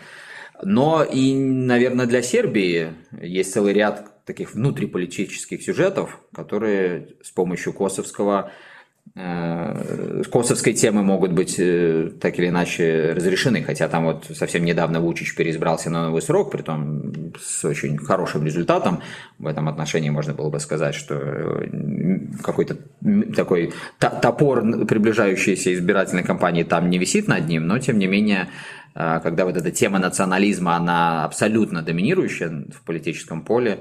Но 0.64 1.04
и, 1.04 1.34
наверное, 1.36 2.06
для 2.06 2.22
Сербии 2.22 2.94
есть 3.22 3.54
целый 3.54 3.74
ряд 3.74 4.17
таких 4.28 4.54
внутриполитических 4.54 5.64
сюжетов, 5.64 6.20
которые 6.34 7.08
с 7.24 7.32
помощью 7.32 7.72
косовского 7.72 8.52
э, 9.16 10.24
косовской 10.30 10.74
темы 10.74 11.02
могут 11.02 11.32
быть 11.32 11.56
э, 11.58 12.12
так 12.20 12.38
или 12.38 12.50
иначе 12.50 13.14
разрешены, 13.16 13.64
хотя 13.64 13.88
там 13.88 14.04
вот 14.04 14.26
совсем 14.36 14.66
недавно 14.66 15.00
Вучич 15.00 15.34
переизбрался 15.34 15.90
на 15.90 16.08
новый 16.08 16.22
срок, 16.22 16.52
при 16.52 16.62
том 16.62 17.34
с 17.40 17.64
очень 17.64 17.98
хорошим 17.98 18.46
результатом. 18.46 19.02
В 19.40 19.48
этом 19.48 19.70
отношении 19.70 20.10
можно 20.10 20.34
было 20.34 20.50
бы 20.50 20.60
сказать, 20.60 20.94
что 20.94 21.16
э, 21.16 21.70
какой-то 22.44 22.78
такой 23.34 23.74
топор 23.98 24.86
приближающейся 24.86 25.74
избирательной 25.74 26.24
кампании 26.24 26.64
там 26.64 26.90
не 26.90 26.98
висит 26.98 27.30
над 27.30 27.48
ним, 27.48 27.66
но 27.66 27.80
тем 27.80 27.98
не 27.98 28.08
менее 28.08 28.50
когда 28.94 29.46
вот 29.46 29.56
эта 29.56 29.70
тема 29.70 30.00
национализма, 30.00 30.76
она 30.76 31.24
абсолютно 31.24 31.84
доминирующая 31.84 32.66
в 32.74 32.82
политическом 32.82 33.44
поле, 33.44 33.78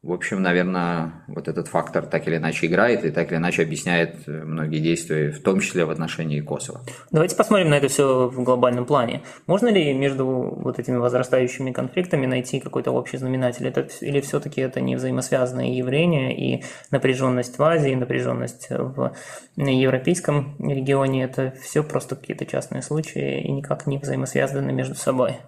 в 0.00 0.12
общем, 0.12 0.40
наверное, 0.42 1.24
вот 1.26 1.48
этот 1.48 1.66
фактор 1.66 2.06
так 2.06 2.28
или 2.28 2.36
иначе 2.36 2.66
играет 2.66 3.04
и 3.04 3.10
так 3.10 3.32
или 3.32 3.38
иначе 3.38 3.62
объясняет 3.62 4.28
э, 4.28 4.30
многие 4.44 4.78
действия, 4.78 5.32
в 5.32 5.42
том 5.42 5.58
числе 5.58 5.84
в 5.84 5.90
отношении 5.90 6.40
Косово. 6.40 6.82
Давайте 7.10 7.34
посмотрим 7.34 7.70
на 7.70 7.74
это 7.74 7.88
все 7.88 8.28
в 8.28 8.44
глобальном 8.44 8.86
плане. 8.86 9.22
Можно 9.48 9.68
ли 9.68 9.92
между 9.92 10.24
вот 10.24 10.78
этими 10.78 10.96
возрастающими 10.96 11.72
конфликтами 11.72 12.26
найти 12.26 12.60
какой-то 12.60 12.92
общий 12.92 13.16
знаменатель? 13.16 13.66
Это, 13.66 13.88
или 14.00 14.20
все-таки 14.20 14.60
это 14.60 14.80
не 14.80 14.94
взаимосвязанные 14.94 15.76
явления 15.76 16.32
и 16.36 16.62
напряженность 16.92 17.58
в 17.58 17.62
Азии, 17.64 17.94
напряженность 17.94 18.68
в 18.70 19.12
европейском 19.56 20.54
регионе– 20.60 21.24
это 21.24 21.54
все 21.60 21.82
просто 21.82 22.14
какие-то 22.14 22.46
частные 22.46 22.82
случаи 22.82 23.40
и 23.40 23.50
никак 23.50 23.88
не 23.88 23.98
взаимосвязаны 23.98 24.72
между 24.72 24.94
собой? 24.94 25.38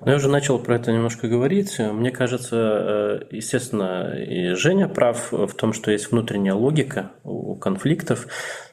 Ну, 0.00 0.10
я 0.10 0.16
уже 0.16 0.28
начал 0.28 0.58
про 0.58 0.76
это 0.76 0.92
немножко 0.92 1.28
говорить. 1.28 1.78
Мне 1.78 2.10
кажется, 2.10 2.56
э, 2.56 3.20
естественно, 3.30 4.14
и 4.14 4.54
Женя 4.54 4.88
прав 4.88 5.32
в 5.32 5.54
том, 5.54 5.72
что 5.72 5.90
есть 5.90 6.10
внутренняя 6.10 6.54
логика 6.54 7.12
у 7.22 7.54
конфликтов, 7.54 8.26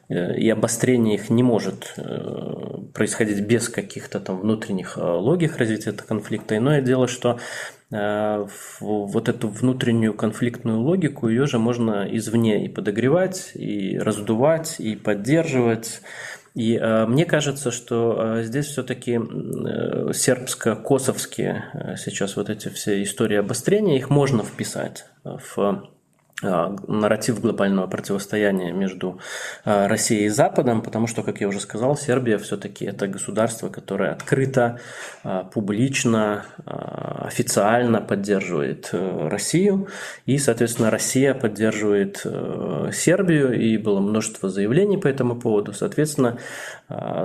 э, 0.10 0.36
и 0.38 0.50
обострение 0.50 1.16
их 1.16 1.30
не 1.30 1.44
может 1.44 1.94
э, 1.98 2.92
происходить 2.94 3.42
без 3.42 3.70
каких-то 3.70 4.20
там 4.20 4.42
внутренних 4.42 4.98
логик 4.98 5.58
развития 5.58 5.92
этого 5.92 6.08
конфликта. 6.08 6.58
Иное 6.58 6.82
дело, 6.82 7.08
что 7.08 7.40
вот 8.80 9.28
эту 9.28 9.50
внутреннюю 9.50 10.14
конфликтную 10.14 10.80
логику, 10.80 11.28
ее 11.28 11.46
же 11.46 11.60
можно 11.60 12.08
извне 12.10 12.64
и 12.64 12.70
подогревать, 12.70 13.52
и 13.54 14.00
раздувать, 14.00 14.80
и 14.80 14.96
поддерживать, 14.96 16.02
и 16.54 16.76
э, 16.76 17.06
мне 17.06 17.26
кажется, 17.26 17.72
что 17.72 18.18
э, 18.40 18.44
здесь 18.44 18.68
все-таки 18.68 19.14
э, 19.14 20.12
сербско-косовские 20.14 21.64
э, 21.74 21.96
сейчас 21.98 22.36
вот 22.36 22.50
эти 22.50 22.68
все 22.68 23.02
истории 23.04 23.38
обострения, 23.38 23.98
их 23.98 24.10
можно 24.10 24.44
вписать 24.44 25.06
в 25.24 25.90
нарратив 26.42 27.40
глобального 27.40 27.88
противостояния 27.88 28.72
между 28.72 29.20
а, 29.64 29.88
Россией 29.88 30.26
и 30.26 30.30
Западом, 30.30 30.82
потому 30.82 31.08
что, 31.08 31.24
как 31.24 31.42
я 31.42 31.48
уже 31.48 31.60
сказал, 31.60 31.96
Сербия 31.96 32.38
все-таки 32.38 32.86
это 32.86 33.08
государство, 33.08 33.70
которое 33.70 34.12
открыто, 34.12 34.80
а, 35.24 35.44
публично, 35.44 36.46
официально 36.66 38.02
поддерживает 38.02 38.90
э, 38.94 39.28
Россию, 39.30 39.88
и, 40.26 40.38
соответственно, 40.38 40.90
Россия 40.90 41.34
поддерживает 41.34 42.22
э, 42.26 42.92
Сербию, 42.94 43.60
и 43.60 43.78
было 43.78 44.00
множество 44.00 44.50
заявлений 44.50 44.98
по 44.98 45.08
этому 45.08 45.40
поводу. 45.40 45.74
Соответственно, 45.74 46.38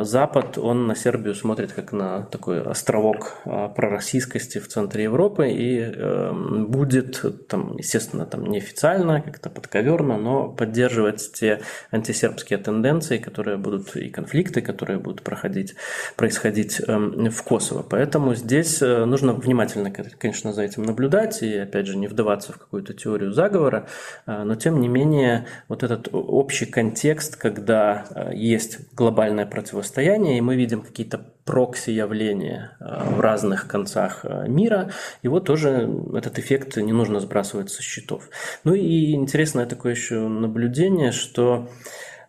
Запад, 0.02 0.58
он 0.58 0.86
на 0.86 0.94
Сербию 0.94 1.34
смотрит 1.34 1.72
как 1.72 1.92
на 1.92 2.22
такой 2.22 2.62
островок 2.62 3.38
пророссийскости 3.44 4.58
в 4.58 4.68
центре 4.68 5.04
Европы, 5.04 5.48
и 5.48 5.80
эм, 5.80 6.66
будет, 6.66 7.48
там, 7.48 7.76
естественно, 7.76 8.26
там 8.26 8.46
неофициально, 8.46 9.05
неофициально, 9.06 9.20
как-то 9.20 9.50
подковерно, 9.50 10.18
но 10.18 10.48
поддерживать 10.48 11.32
те 11.32 11.60
антисербские 11.90 12.58
тенденции, 12.58 13.18
которые 13.18 13.56
будут 13.56 13.96
и 13.96 14.08
конфликты, 14.08 14.60
которые 14.60 14.98
будут 14.98 15.22
проходить, 15.22 15.74
происходить 16.16 16.80
эм, 16.86 17.30
в 17.30 17.42
Косово. 17.42 17.82
Поэтому 17.82 18.34
здесь 18.34 18.82
э, 18.82 19.04
нужно 19.04 19.32
внимательно, 19.32 19.90
конечно, 19.90 20.52
за 20.52 20.62
этим 20.62 20.82
наблюдать 20.82 21.42
и, 21.42 21.56
опять 21.58 21.86
же, 21.86 21.96
не 21.96 22.08
вдаваться 22.08 22.52
в 22.52 22.58
какую-то 22.58 22.94
теорию 22.94 23.32
заговора, 23.32 23.86
э, 24.26 24.42
но 24.44 24.54
тем 24.54 24.80
не 24.80 24.88
менее 24.88 25.46
вот 25.68 25.82
этот 25.82 26.08
общий 26.12 26.66
контекст, 26.66 27.36
когда 27.36 28.04
э, 28.14 28.34
есть 28.34 28.94
глобальное 28.94 29.46
противостояние, 29.46 30.38
и 30.38 30.40
мы 30.40 30.56
видим 30.56 30.82
какие-то 30.82 31.35
прокси-явление 31.46 32.72
э, 32.80 33.14
в 33.14 33.20
разных 33.20 33.68
концах 33.68 34.24
э, 34.24 34.48
мира, 34.48 34.90
его 35.22 35.40
тоже 35.40 35.88
этот 36.12 36.38
эффект 36.38 36.76
не 36.76 36.92
нужно 36.92 37.20
сбрасывать 37.20 37.70
со 37.70 37.82
счетов. 37.82 38.28
Ну 38.64 38.74
и 38.74 39.12
интересное 39.12 39.64
такое 39.64 39.92
еще 39.92 40.28
наблюдение, 40.28 41.12
что, 41.12 41.70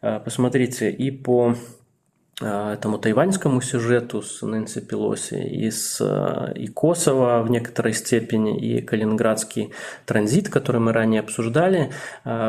э, 0.01 0.19
посмотрите, 0.23 0.89
и 0.91 1.11
по 1.11 1.55
этому 2.39 2.99
тайваньскому 2.99 3.61
сюжету 3.61 4.21
с 4.21 4.43
Нэнси 4.43 4.81
Пелоси, 4.81 5.41
и, 5.41 5.71
с, 5.71 5.99
и 6.53 6.67
Косово 6.67 7.41
в 7.41 7.49
некоторой 7.49 7.93
степени, 7.93 8.59
и 8.59 8.79
Калининградский 8.79 9.73
транзит, 10.05 10.47
который 10.47 10.79
мы 10.79 10.93
ранее 10.93 11.21
обсуждали, 11.21 11.89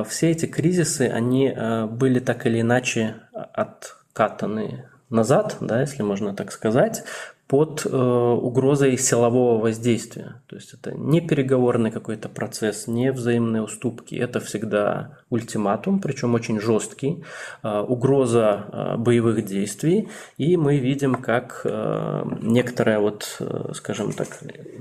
все 0.06 0.30
эти 0.30 0.44
кризисы, 0.44 1.08
они 1.08 1.56
были 1.90 2.18
так 2.18 2.44
или 2.44 2.60
иначе 2.60 3.14
откатаны 3.32 4.84
назад, 5.10 5.56
да, 5.60 5.80
если 5.80 6.02
можно 6.02 6.34
так 6.34 6.52
сказать, 6.52 7.04
под 7.48 7.86
э, 7.86 7.88
угрозой 7.90 8.98
силового 8.98 9.58
воздействия. 9.58 10.42
То 10.48 10.56
есть 10.56 10.74
это 10.74 10.92
не 10.92 11.22
переговорный 11.22 11.90
какой-то 11.90 12.28
процесс, 12.28 12.86
не 12.86 13.10
взаимные 13.10 13.62
уступки. 13.62 14.14
Это 14.14 14.38
всегда 14.38 15.16
ультиматум, 15.30 16.00
причем 16.00 16.34
очень 16.34 16.60
жесткий, 16.60 17.24
э, 17.62 17.80
угроза 17.80 18.66
э, 18.70 18.96
боевых 18.98 19.46
действий. 19.46 20.08
И 20.36 20.58
мы 20.58 20.76
видим, 20.76 21.14
как 21.14 21.62
э, 21.64 22.22
некоторые, 22.42 22.98
вот, 22.98 23.38
э, 23.40 23.72
скажем 23.72 24.12
так, 24.12 24.28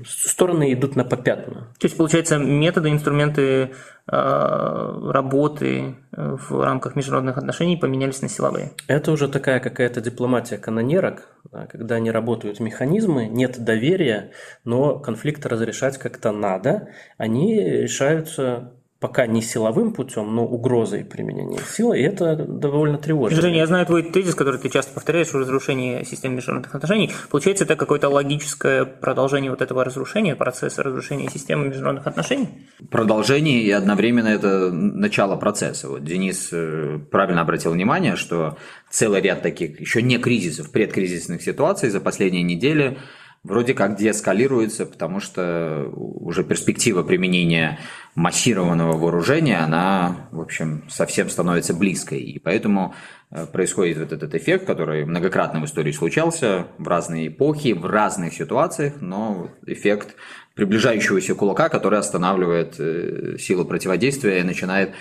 стороны 0.05 0.73
идут 0.73 0.97
на 0.97 1.05
попятную. 1.05 1.67
То 1.79 1.85
есть, 1.85 1.95
получается, 1.95 2.37
методы, 2.37 2.89
инструменты 2.89 3.71
Э, 4.09 5.11
работы 5.11 5.97
э, 6.13 6.37
в 6.39 6.63
рамках 6.63 6.95
международных 6.95 7.37
отношений 7.37 7.75
поменялись 7.75 8.21
на 8.21 8.29
силовые. 8.29 8.71
Это 8.87 9.11
уже 9.11 9.27
такая 9.27 9.59
какая-то 9.59 9.99
дипломатия 9.99 10.57
канонерок, 10.57 11.27
когда 11.69 11.99
не 11.99 12.09
работают 12.09 12.56
механизмы, 12.59 13.27
нет 13.27 13.63
доверия, 13.63 14.31
но 14.63 14.99
конфликты 14.99 15.49
разрешать 15.49 15.97
как-то 15.97 16.31
надо. 16.31 16.89
Они 17.17 17.59
решаются 17.59 18.73
пока 18.99 19.27
не 19.27 19.41
силовым 19.41 19.93
путем, 19.93 20.33
но 20.33 20.45
угрозой 20.45 21.05
применения 21.05 21.59
силы, 21.69 21.99
и 21.99 22.01
это 22.01 22.35
довольно 22.35 22.97
тревожно. 22.97 23.39
Женя, 23.39 23.57
я 23.57 23.67
знаю 23.67 23.85
твой 23.85 24.03
тезис, 24.03 24.33
который 24.33 24.59
ты 24.59 24.69
часто 24.69 24.93
повторяешь, 24.93 25.33
о 25.35 25.39
разрушении 25.39 26.03
системы 26.03 26.35
международных 26.35 26.73
отношений. 26.73 27.11
Получается, 27.29 27.65
это 27.65 27.75
какое-то 27.75 28.09
логическое 28.09 28.85
продолжение 28.85 29.51
вот 29.51 29.61
этого 29.61 29.83
разрушения, 29.83 30.35
процесса 30.35 30.81
разрушения 30.81 31.29
системы 31.29 31.67
международных 31.67 32.07
отношений? 32.07 32.49
Продолжение 32.89 33.61
и 33.61 33.71
одновременно 33.71 34.29
это 34.29 34.71
начало 34.71 35.35
процесса. 35.35 35.89
Вот 35.89 36.03
Денис 36.03 36.49
э, 36.51 36.99
правильно 37.11 37.41
обратил 37.41 37.71
внимание, 37.71 38.15
что 38.15 38.57
целый 38.89 39.21
ряд 39.21 39.43
таких 39.43 39.79
еще 39.79 40.01
не 40.01 40.17
кризисов, 40.17 40.71
предкризисных 40.71 41.43
ситуаций 41.43 41.89
за 41.89 41.99
последние 41.99 42.43
недели 42.43 42.97
вроде 43.43 43.73
как 43.73 43.95
деэскалируется, 43.97 44.85
потому 44.85 45.19
что 45.19 45.89
уже 45.93 46.43
перспектива 46.43 47.03
применения 47.03 47.79
массированного 48.17 48.97
вооружения, 48.97 49.59
она, 49.59 50.27
в 50.31 50.41
общем, 50.41 50.83
совсем 50.89 51.29
становится 51.29 51.75
близкой. 51.75 52.17
И 52.17 52.39
поэтому 52.39 52.95
э, 53.29 53.45
происходит 53.45 53.99
вот 53.99 54.11
этот 54.11 54.33
эффект, 54.33 54.65
который 54.65 55.05
многократно 55.05 55.61
в 55.61 55.65
истории 55.65 55.91
случался 55.91 56.65
в 56.79 56.87
разные 56.87 57.27
эпохи, 57.27 57.73
в 57.73 57.85
разных 57.85 58.33
ситуациях, 58.33 58.95
но 59.01 59.51
эффект 59.67 60.15
приближающегося 60.55 61.35
кулака, 61.35 61.69
который 61.69 61.99
останавливает 61.99 62.79
э, 62.79 63.37
силу 63.37 63.65
противодействия 63.65 64.39
и 64.39 64.43
начинает 64.43 64.95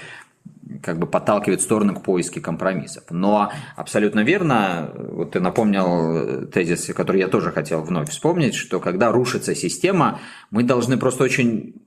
как 0.83 0.99
бы 0.99 1.07
подталкивает 1.07 1.63
сторону 1.63 1.95
к 1.95 2.03
поиске 2.03 2.43
компромиссов. 2.43 3.05
Но 3.09 3.51
абсолютно 3.77 4.21
верно, 4.21 4.91
вот 4.95 5.31
ты 5.31 5.41
напомнил 5.41 6.47
тезис, 6.49 6.93
который 6.95 7.21
я 7.21 7.29
тоже 7.29 7.51
хотел 7.51 7.81
вновь 7.81 8.11
вспомнить, 8.11 8.55
что 8.55 8.79
когда 8.79 9.11
рушится 9.11 9.55
система, 9.55 10.21
мы 10.51 10.65
должны 10.65 10.99
просто 10.99 11.25
очень 11.25 11.86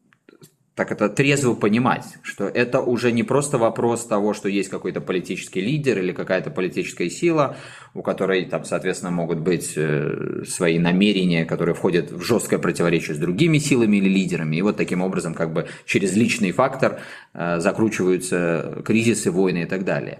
так 0.80 0.94
это 0.94 1.10
трезво 1.10 1.56
понимать, 1.56 2.06
что 2.22 2.46
это 2.48 2.80
уже 2.80 3.12
не 3.12 3.24
просто 3.24 3.58
вопрос 3.58 4.06
того, 4.06 4.34
что 4.34 4.48
есть 4.48 4.70
какой-то 4.70 5.02
политический 5.02 5.60
лидер 5.60 6.00
или 6.00 6.14
какая-то 6.14 6.52
политическая 6.52 7.10
сила, 7.10 7.58
у 7.94 8.02
которой 8.02 8.46
там, 8.46 8.64
соответственно, 8.64 9.12
могут 9.12 9.40
быть 9.40 9.74
э, 9.76 10.44
свои 10.48 10.80
намерения, 10.80 11.44
которые 11.44 11.76
входят 11.76 12.14
в 12.14 12.22
жесткое 12.22 12.60
противоречие 12.60 13.14
с 13.14 13.20
другими 13.20 13.58
силами 13.58 13.98
или 13.98 14.08
лидерами. 14.08 14.56
И 14.56 14.62
вот 14.62 14.78
таким 14.78 15.02
образом 15.02 15.34
как 15.34 15.52
бы 15.52 15.68
через 15.84 16.16
личный 16.16 16.54
фактор 16.54 17.02
э, 17.34 17.60
закручиваются 17.60 18.82
кризисы, 18.86 19.32
войны 19.32 19.64
и 19.64 19.66
так 19.66 19.84
далее. 19.84 20.20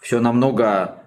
Все 0.00 0.18
намного, 0.18 1.04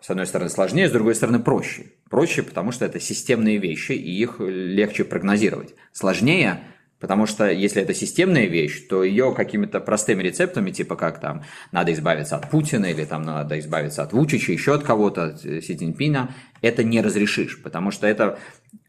с 0.00 0.10
одной 0.10 0.26
стороны, 0.26 0.50
сложнее, 0.50 0.88
с 0.88 0.90
другой 0.90 1.14
стороны, 1.14 1.38
проще. 1.38 1.92
Проще, 2.10 2.42
потому 2.42 2.72
что 2.72 2.84
это 2.84 2.98
системные 2.98 3.58
вещи, 3.58 3.92
и 3.92 4.20
их 4.20 4.40
легче 4.40 5.04
прогнозировать. 5.04 5.76
Сложнее– 5.92 6.64
Потому 7.02 7.26
что 7.26 7.50
если 7.50 7.82
это 7.82 7.94
системная 7.94 8.46
вещь, 8.46 8.86
то 8.86 9.02
ее 9.02 9.34
какими-то 9.34 9.80
простыми 9.80 10.22
рецептами, 10.22 10.70
типа 10.70 10.94
как 10.94 11.18
там 11.18 11.42
надо 11.72 11.92
избавиться 11.92 12.36
от 12.36 12.48
Путина 12.48 12.86
или 12.86 13.04
там 13.04 13.22
надо 13.22 13.58
избавиться 13.58 14.04
от 14.04 14.12
Вучича, 14.12 14.52
еще 14.52 14.72
от 14.74 14.84
кого-то, 14.84 15.24
от 15.24 15.44
э, 15.44 15.60
Си 15.60 15.76
Цзиньпина, 15.76 16.32
это 16.60 16.84
не 16.84 17.00
разрешишь, 17.00 17.60
потому 17.60 17.90
что 17.90 18.06
это 18.06 18.38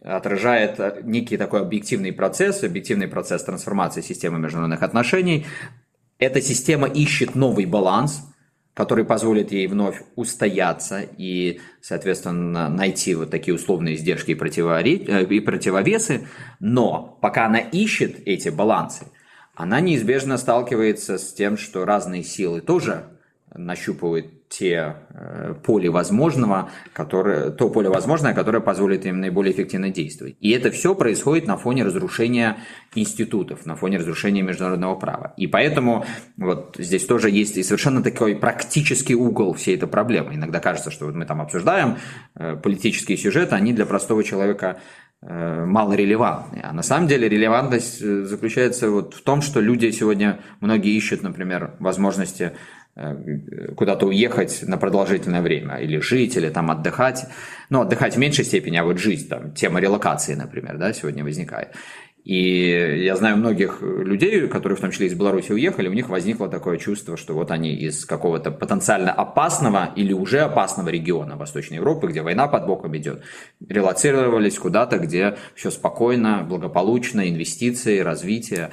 отражает 0.04 0.80
э, 0.80 1.02
некий 1.04 1.38
такой 1.38 1.62
объективный 1.62 2.14
процесс, 2.14 2.64
объективный 2.64 3.08
процесс 3.08 3.44
трансформации 3.44 4.02
системы 4.02 4.38
международных 4.38 4.84
отношений. 4.84 5.48
Эта 6.20 6.40
система 6.40 6.88
ищет 6.88 7.34
новый 7.34 7.66
баланс– 7.66 8.22
который 8.74 9.06
позволит 9.06 9.52
ей 9.52 9.68
вновь 9.68 10.02
устояться 10.16 11.02
и, 11.02 11.62
соответственно, 11.82 12.70
найти 12.70 13.14
вот 13.14 13.30
такие 13.30 13.54
условные 13.54 13.96
издержки 13.96 14.32
и, 14.32 14.36
э, 14.36 15.26
и 15.26 15.40
противовесы. 15.40 16.28
Но 16.60 17.18
пока 17.22 17.46
она 17.46 17.60
ищет 17.60 18.20
эти 18.26 18.50
балансы, 18.50 19.06
она 19.56 19.80
неизбежно 19.80 20.38
сталкивается 20.38 21.20
с 21.20 21.34
тем, 21.34 21.58
что 21.58 21.86
разные 21.86 22.24
силы 22.24 22.62
тоже 22.62 23.06
нащупывают 23.54 24.43
те 24.54 24.98
э, 25.10 25.56
поле 25.64 25.90
возможного, 25.90 26.70
которое, 26.94 27.50
то 27.50 27.70
поле 27.70 27.90
возможное, 27.90 28.36
которое 28.36 28.60
позволит 28.60 29.04
им 29.06 29.20
наиболее 29.20 29.52
эффективно 29.52 29.90
действовать. 29.90 30.36
И 30.42 30.52
это 30.52 30.70
все 30.70 30.94
происходит 30.94 31.48
на 31.48 31.58
фоне 31.58 31.84
разрушения 31.84 32.58
институтов, 32.94 33.66
на 33.66 33.76
фоне 33.76 33.98
разрушения 33.98 34.44
международного 34.44 34.96
права. 34.96 35.34
И 35.38 35.48
поэтому 35.48 36.06
вот 36.38 36.76
здесь 36.78 37.06
тоже 37.06 37.32
есть 37.32 37.58
и 37.58 37.64
совершенно 37.64 38.04
такой 38.04 38.36
практический 38.36 39.16
угол 39.16 39.54
всей 39.54 39.76
этой 39.76 39.88
проблемы. 39.88 40.36
Иногда 40.36 40.60
кажется, 40.60 40.92
что 40.92 41.06
вот 41.06 41.16
мы 41.16 41.26
там 41.26 41.42
обсуждаем 41.42 41.98
э, 42.36 42.56
политические 42.56 43.18
сюжеты, 43.18 43.56
они 43.56 43.74
для 43.74 43.88
простого 43.88 44.24
человека 44.24 44.80
э, 45.24 45.66
мало 45.66 45.94
релевантны. 45.94 46.62
А 46.64 46.74
на 46.74 46.84
самом 46.84 47.08
деле 47.08 47.28
релевантность 47.28 48.00
заключается 48.00 48.92
вот 48.92 49.16
в 49.16 49.24
том, 49.24 49.42
что 49.42 49.60
люди 49.60 49.90
сегодня, 49.90 50.42
многие 50.60 50.96
ищут, 50.96 51.24
например, 51.24 51.74
возможности 51.80 52.52
куда-то 53.76 54.06
уехать 54.06 54.64
на 54.68 54.78
продолжительное 54.78 55.42
время, 55.42 55.78
или 55.78 55.98
жить, 56.00 56.38
или 56.38 56.50
там 56.50 56.70
отдыхать. 56.70 57.26
Ну, 57.70 57.82
отдыхать 57.82 58.16
в 58.16 58.20
меньшей 58.20 58.46
степени, 58.46 58.78
а 58.78 58.84
вот 58.84 59.00
жить, 59.00 59.30
там, 59.30 59.54
тема 59.54 59.80
релокации, 59.80 60.36
например, 60.36 60.78
да, 60.78 60.94
сегодня 60.94 61.24
возникает. 61.24 61.70
И 62.24 63.04
я 63.04 63.18
знаю 63.18 63.36
многих 63.36 63.82
людей, 63.82 64.48
которые 64.48 64.78
в 64.78 64.80
том 64.80 64.92
числе 64.92 65.08
из 65.08 65.14
Беларуси 65.14 65.52
уехали, 65.52 65.90
у 65.90 65.94
них 65.94 66.08
возникло 66.08 66.48
такое 66.48 66.78
чувство, 66.78 67.18
что 67.18 67.34
вот 67.34 67.52
они 67.52 67.76
из 67.76 68.06
какого-то 68.06 68.50
потенциально 68.50 69.12
опасного 69.12 69.92
или 69.98 70.14
уже 70.14 70.40
опасного 70.40 70.88
региона 70.88 71.36
Восточной 71.36 71.76
Европы, 71.76 72.08
где 72.08 72.22
война 72.22 72.48
под 72.48 72.66
боком 72.66 72.96
идет, 72.96 73.24
релацировались 73.68 74.58
куда-то, 74.58 75.00
где 75.00 75.36
все 75.54 75.70
спокойно, 75.70 76.46
благополучно, 76.48 77.28
инвестиции, 77.30 78.00
развитие. 78.00 78.70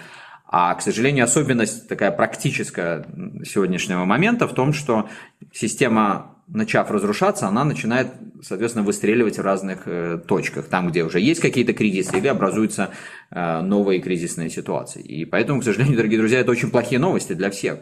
А, 0.52 0.74
к 0.74 0.82
сожалению, 0.82 1.24
особенность 1.24 1.86
такая 1.86 2.10
практическая 2.10 3.06
сегодняшнего 3.44 4.04
момента 4.04 4.48
в 4.48 4.52
том, 4.52 4.72
что 4.72 5.08
система, 5.52 6.34
начав 6.48 6.90
разрушаться, 6.90 7.46
она 7.46 7.64
начинает, 7.64 8.08
соответственно, 8.42 8.84
выстреливать 8.84 9.38
в 9.38 9.42
разных 9.42 9.82
э, 9.86 10.18
точках, 10.26 10.66
там, 10.66 10.88
где 10.88 11.04
уже 11.04 11.20
есть 11.20 11.40
какие-то 11.40 11.72
кризисы 11.72 12.18
или 12.18 12.26
образуются 12.26 12.90
э, 13.30 13.60
новые 13.60 14.00
кризисные 14.00 14.50
ситуации. 14.50 15.00
И 15.00 15.24
поэтому, 15.24 15.60
к 15.60 15.64
сожалению, 15.64 15.96
дорогие 15.96 16.18
друзья, 16.18 16.40
это 16.40 16.50
очень 16.50 16.72
плохие 16.72 16.98
новости 16.98 17.32
для 17.32 17.52
всех 17.52 17.78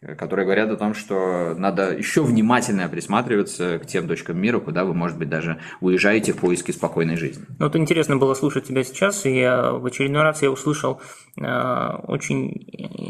которые 0.00 0.44
говорят 0.44 0.70
о 0.70 0.76
том, 0.76 0.94
что 0.94 1.54
надо 1.56 1.96
еще 1.96 2.22
внимательно 2.22 2.88
присматриваться 2.88 3.78
к 3.78 3.86
тем 3.86 4.06
точкам 4.06 4.38
мира, 4.40 4.60
куда 4.60 4.84
вы, 4.84 4.94
может 4.94 5.18
быть, 5.18 5.28
даже 5.28 5.60
уезжаете 5.80 6.32
в 6.32 6.36
поиске 6.36 6.72
спокойной 6.72 7.16
жизни. 7.16 7.44
Ну, 7.58 7.66
вот 7.66 7.74
интересно 7.74 8.16
было 8.16 8.34
слушать 8.34 8.66
тебя 8.66 8.84
сейчас, 8.84 9.26
и 9.26 9.38
я 9.38 9.72
в 9.72 9.84
очередной 9.84 10.22
раз 10.22 10.42
я 10.42 10.50
услышал 10.50 11.00
э, 11.36 11.90
очень 12.06 12.52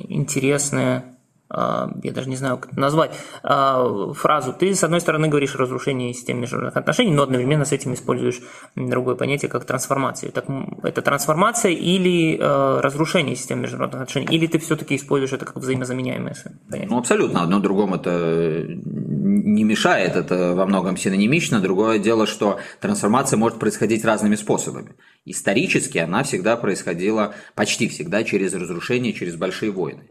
интересное 0.09 1.18
я 1.51 2.13
даже 2.13 2.29
не 2.29 2.37
знаю, 2.37 2.59
как 2.59 2.73
это 2.73 2.81
назвать, 2.81 3.13
а, 3.43 4.13
фразу. 4.13 4.53
Ты, 4.53 4.75
с 4.75 4.85
одной 4.85 5.01
стороны, 5.01 5.29
говоришь 5.29 5.55
о 5.55 5.59
разрушении 5.59 6.13
системы 6.13 6.43
международных 6.43 6.77
отношений, 6.77 7.13
но 7.13 7.23
одновременно 7.23 7.65
с 7.65 7.73
этим 7.73 7.95
используешь 7.95 8.41
другое 8.77 9.15
понятие, 9.15 9.51
как 9.51 9.65
трансформация. 9.65 10.31
Так, 10.31 10.45
это 10.83 11.01
трансформация 11.01 11.73
или 11.73 12.39
э, 12.39 12.81
разрушение 12.81 13.35
системы 13.35 13.63
международных 13.63 14.03
отношений, 14.03 14.37
или 14.37 14.47
ты 14.47 14.59
все-таки 14.59 14.97
используешь 14.97 15.33
это 15.33 15.47
как 15.47 15.57
взаимозаменяемое 15.57 16.35
понятие? 16.71 16.91
Ну, 16.91 16.99
абсолютно. 16.99 17.43
Одно 17.43 17.61
другому 17.61 17.97
это 17.97 18.67
не 18.69 19.65
мешает, 19.65 20.17
это 20.17 20.55
во 20.55 20.67
многом 20.67 20.97
синонимично. 20.97 21.61
Другое 21.61 21.99
дело, 21.99 22.27
что 22.27 22.59
трансформация 22.81 23.39
может 23.39 23.59
происходить 23.59 24.05
разными 24.05 24.35
способами. 24.37 24.95
Исторически 25.25 25.99
она 25.99 26.23
всегда 26.23 26.57
происходила, 26.57 27.35
почти 27.55 27.89
всегда, 27.89 28.25
через 28.25 28.55
разрушение, 28.55 29.13
через 29.13 29.37
большие 29.37 29.71
войны. 29.71 30.11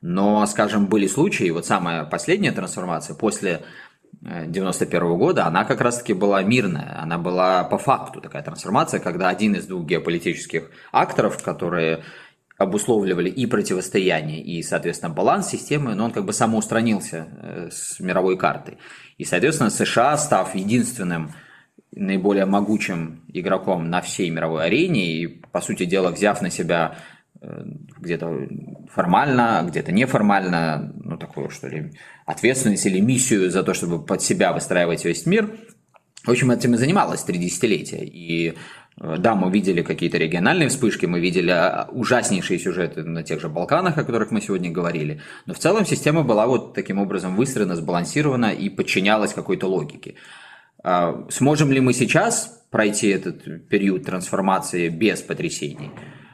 Но, 0.00 0.46
скажем, 0.46 0.86
были 0.86 1.06
случаи, 1.06 1.50
вот 1.50 1.66
самая 1.66 2.04
последняя 2.04 2.52
трансформация 2.52 3.16
после 3.16 3.62
91 4.22 5.02
э, 5.02 5.16
года, 5.16 5.46
она 5.46 5.64
как 5.64 5.80
раз-таки 5.80 6.12
была 6.12 6.42
мирная, 6.42 7.00
она 7.00 7.18
была 7.18 7.64
по 7.64 7.78
факту 7.78 8.20
такая 8.20 8.42
трансформация, 8.42 9.00
когда 9.00 9.28
один 9.28 9.54
из 9.54 9.66
двух 9.66 9.86
геополитических 9.86 10.70
акторов, 10.92 11.42
которые 11.42 12.04
обусловливали 12.58 13.30
и 13.30 13.46
противостояние, 13.46 14.42
и, 14.42 14.62
соответственно, 14.62 15.14
баланс 15.14 15.48
системы, 15.48 15.94
но 15.94 16.06
он 16.06 16.10
как 16.10 16.24
бы 16.24 16.32
самоустранился 16.32 17.28
э, 17.30 17.68
с 17.70 18.00
мировой 18.00 18.36
карты. 18.36 18.78
И, 19.16 19.24
соответственно, 19.24 19.70
США, 19.70 20.16
став 20.16 20.54
единственным 20.54 21.32
наиболее 21.92 22.46
могучим 22.46 23.22
игроком 23.32 23.90
на 23.90 24.00
всей 24.00 24.30
мировой 24.30 24.66
арене 24.66 25.06
и, 25.06 25.26
по 25.26 25.60
сути 25.60 25.84
дела, 25.84 26.10
взяв 26.10 26.42
на 26.42 26.50
себя 26.50 26.96
где-то 27.40 28.48
формально, 28.92 29.64
где-то 29.68 29.92
неформально, 29.92 30.92
ну, 31.02 31.16
такую, 31.16 31.50
что 31.50 31.68
ли, 31.68 31.92
ответственность 32.26 32.86
или 32.86 33.00
миссию 33.00 33.50
за 33.50 33.62
то, 33.62 33.74
чтобы 33.74 34.04
под 34.04 34.22
себя 34.22 34.52
выстраивать 34.52 35.04
весь 35.04 35.26
мир. 35.26 35.50
В 36.24 36.30
общем, 36.30 36.50
этим 36.50 36.74
и 36.74 36.78
занималась 36.78 37.22
три 37.22 37.38
десятилетия. 37.38 38.04
И 38.04 38.54
э, 39.00 39.16
да, 39.18 39.34
мы 39.34 39.52
видели 39.52 39.82
какие-то 39.82 40.18
региональные 40.18 40.68
вспышки, 40.68 41.06
мы 41.06 41.20
видели 41.20 41.50
а, 41.50 41.88
ужаснейшие 41.92 42.58
сюжеты 42.58 43.04
на 43.04 43.22
тех 43.22 43.40
же 43.40 43.48
Балканах, 43.48 43.96
о 43.96 44.04
которых 44.04 44.30
мы 44.30 44.40
сегодня 44.40 44.70
говорили. 44.70 45.20
Но 45.46 45.54
в 45.54 45.58
целом 45.58 45.86
система 45.86 46.24
была 46.24 46.46
вот 46.46 46.74
таким 46.74 46.98
образом 46.98 47.36
выстроена, 47.36 47.76
сбалансирована 47.76 48.52
и 48.52 48.68
подчинялась 48.68 49.32
какой-то 49.32 49.68
логике. 49.68 50.16
А 50.82 51.26
сможем 51.30 51.70
ли 51.70 51.80
мы 51.80 51.92
сейчас 51.92 52.64
пройти 52.70 53.08
этот 53.08 53.68
период 53.68 54.04
трансформации 54.04 54.88
без 54.88 55.22
потрясений? 55.22 55.90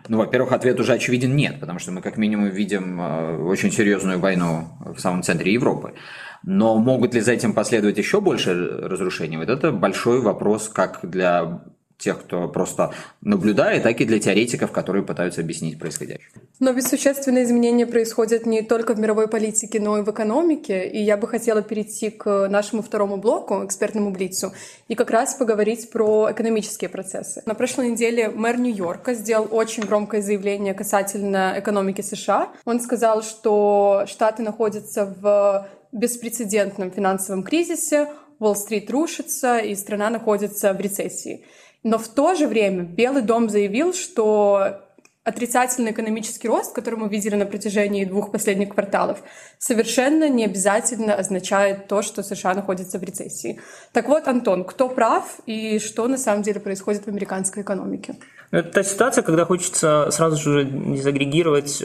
Ну, 0.09 0.19
во-первых, 0.19 0.53
ответ 0.53 0.79
уже 0.81 0.93
очевиден 0.93 1.35
нет, 1.35 1.61
потому 1.61 1.79
что 1.79 1.90
мы 1.90 2.03
как 2.03 2.19
минимум 2.19 2.49
видим 2.49 3.01
э, 3.01 3.38
очень 3.43 3.73
серьезную 3.73 4.19
войну 4.19 4.69
в 4.81 4.99
самом 4.99 5.23
центре 5.23 5.53
Европы. 5.53 5.95
Но 6.43 6.77
могут 6.77 7.14
ли 7.14 7.21
за 7.21 7.33
этим 7.33 7.55
последовать 7.55 7.97
еще 7.97 8.21
больше 8.21 8.53
разрушений? 8.55 9.38
Вот 9.38 9.49
это 9.49 9.73
большой 9.73 10.21
вопрос 10.21 10.69
как 10.69 11.01
для 11.03 11.62
тех, 11.98 12.20
кто 12.20 12.48
просто 12.48 12.92
наблюдает, 13.20 13.83
так 13.83 14.00
и 14.00 14.04
для 14.04 14.18
теоретиков, 14.18 14.72
которые 14.72 15.04
пытаются 15.04 15.40
объяснить 15.40 15.78
происходящее. 15.78 16.28
Но 16.61 16.70
ведь 16.72 16.87
существенные 16.87 17.44
изменения 17.44 17.87
происходят 17.87 18.46
не 18.46 18.62
только 18.62 18.94
в 18.94 18.98
мировой 18.98 19.28
политике, 19.28 19.80
но 19.80 19.98
и 19.98 20.02
в 20.02 20.11
экономике. 20.11 20.88
И 20.88 21.02
я 21.02 21.16
бы 21.16 21.28
хотела 21.28 21.62
перейти 21.62 22.11
к 22.11 22.48
нашему 22.48 22.83
второму 22.83 23.16
блоку, 23.16 23.64
экспертному 23.64 24.11
блицу, 24.11 24.52
и 24.88 24.94
как 24.94 25.11
раз 25.11 25.35
поговорить 25.35 25.90
про 25.90 26.30
экономические 26.30 26.88
процессы. 26.88 27.42
На 27.46 27.54
прошлой 27.54 27.90
неделе 27.90 28.28
мэр 28.28 28.59
Нью-Йорка 28.59 29.14
сделал 29.14 29.48
очень 29.50 29.85
громкое 29.85 30.22
заявление 30.22 30.74
касательно 30.74 31.54
экономики 31.57 32.00
США. 32.02 32.52
Он 32.64 32.80
сказал, 32.80 33.22
что 33.22 34.04
Штаты 34.07 34.42
находятся 34.42 35.14
в 35.20 35.68
беспрецедентном 35.92 36.90
финансовом 36.90 37.42
кризисе, 37.42 38.09
Уолл-стрит 38.40 38.90
рушится, 38.90 39.59
и 39.59 39.74
страна 39.74 40.11
находится 40.11 40.72
в 40.72 40.80
рецессии. 40.80 41.44
Но 41.85 41.99
в 41.99 42.09
то 42.09 42.35
же 42.35 42.49
время 42.49 42.83
Белый 42.83 43.23
дом 43.23 43.49
заявил, 43.51 43.92
что 43.92 44.81
отрицательный 45.23 45.92
экономический 45.92 46.49
рост, 46.49 46.75
который 46.75 46.99
мы 46.99 47.09
видели 47.09 47.35
на 47.35 47.47
протяжении 47.47 48.05
двух 48.05 48.31
последних 48.31 48.70
кварталов, 48.70 49.23
совершенно 49.59 50.29
не 50.29 50.44
обязательно 50.44 51.14
означает 51.14 51.87
то, 51.88 52.03
что 52.03 52.23
США 52.23 52.55
находится 52.55 52.99
в 52.99 53.03
рецессии. 53.03 53.61
Так 53.92 54.09
вот, 54.09 54.29
Антон, 54.29 54.64
кто 54.64 54.88
прав 54.88 55.40
и 55.47 55.79
что 55.79 56.09
на 56.09 56.18
самом 56.18 56.42
деле 56.42 56.61
происходит 56.61 57.05
в 57.05 57.09
американской 57.09 57.62
экономике? 57.62 58.16
Это 58.51 58.70
та 58.70 58.83
ситуация, 58.83 59.23
когда 59.23 59.44
хочется 59.44 60.09
сразу 60.11 60.37
же 60.37 60.64
дезагрегировать 60.64 61.83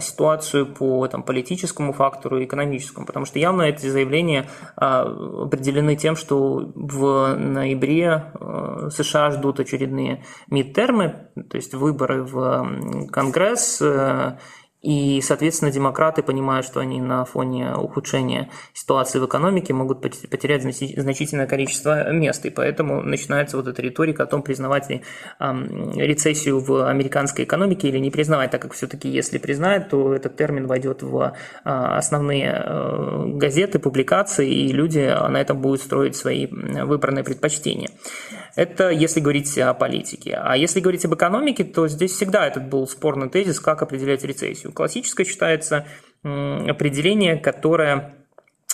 ситуацию 0.00 0.66
по 0.66 1.06
там, 1.06 1.22
политическому 1.22 1.92
фактору 1.92 2.38
и 2.38 2.44
экономическому, 2.44 3.06
потому 3.06 3.26
что 3.26 3.38
явно 3.38 3.62
эти 3.62 3.86
заявления 3.86 4.48
а, 4.76 5.02
определены 5.02 5.96
тем, 5.96 6.16
что 6.16 6.72
в 6.74 7.36
ноябре 7.36 8.32
а, 8.34 8.88
США 8.90 9.30
ждут 9.32 9.60
очередные 9.60 10.24
мидтермы, 10.48 11.28
то 11.50 11.56
есть 11.56 11.74
выборы 11.74 12.22
в 12.24 13.08
Конгресс, 13.10 13.82
И, 14.86 15.20
соответственно, 15.20 15.72
демократы 15.72 16.22
понимают, 16.22 16.64
что 16.64 16.78
они 16.78 17.00
на 17.00 17.24
фоне 17.24 17.74
ухудшения 17.74 18.50
ситуации 18.72 19.18
в 19.18 19.26
экономике 19.26 19.74
могут 19.74 20.00
потерять 20.00 20.62
значительное 20.62 21.48
количество 21.48 22.12
мест. 22.12 22.46
И 22.46 22.50
поэтому 22.50 23.02
начинается 23.02 23.56
вот 23.56 23.66
эта 23.66 23.82
риторика 23.82 24.22
о 24.22 24.26
том, 24.26 24.42
признавать 24.42 24.88
ли 24.88 25.02
рецессию 25.40 26.60
в 26.60 26.88
американской 26.88 27.44
экономике 27.44 27.88
или 27.88 27.98
не 27.98 28.12
признавать, 28.12 28.52
так 28.52 28.62
как 28.62 28.74
все-таки 28.74 29.08
если 29.08 29.38
признают, 29.38 29.88
то 29.88 30.14
этот 30.14 30.36
термин 30.36 30.68
войдет 30.68 31.02
в 31.02 31.34
а, 31.64 31.98
основные 31.98 32.62
э, 32.64 33.24
газеты, 33.34 33.80
публикации, 33.80 34.48
и 34.48 34.72
люди 34.72 35.00
на 35.00 35.40
этом 35.40 35.60
будут 35.60 35.82
строить 35.82 36.14
свои 36.14 36.46
выбранные 36.46 37.24
предпочтения. 37.24 37.90
Это 38.56 38.90
если 38.90 39.20
говорить 39.20 39.56
о 39.58 39.74
политике. 39.74 40.38
А 40.42 40.56
если 40.56 40.80
говорить 40.80 41.04
об 41.04 41.14
экономике, 41.14 41.62
то 41.62 41.86
здесь 41.88 42.12
всегда 42.12 42.46
этот 42.46 42.68
был 42.68 42.88
спорный 42.88 43.28
тезис, 43.28 43.60
как 43.60 43.82
определять 43.82 44.24
рецессию. 44.24 44.72
Классическое 44.72 45.26
считается 45.26 45.86
определение, 46.22 47.36
которое 47.36 48.16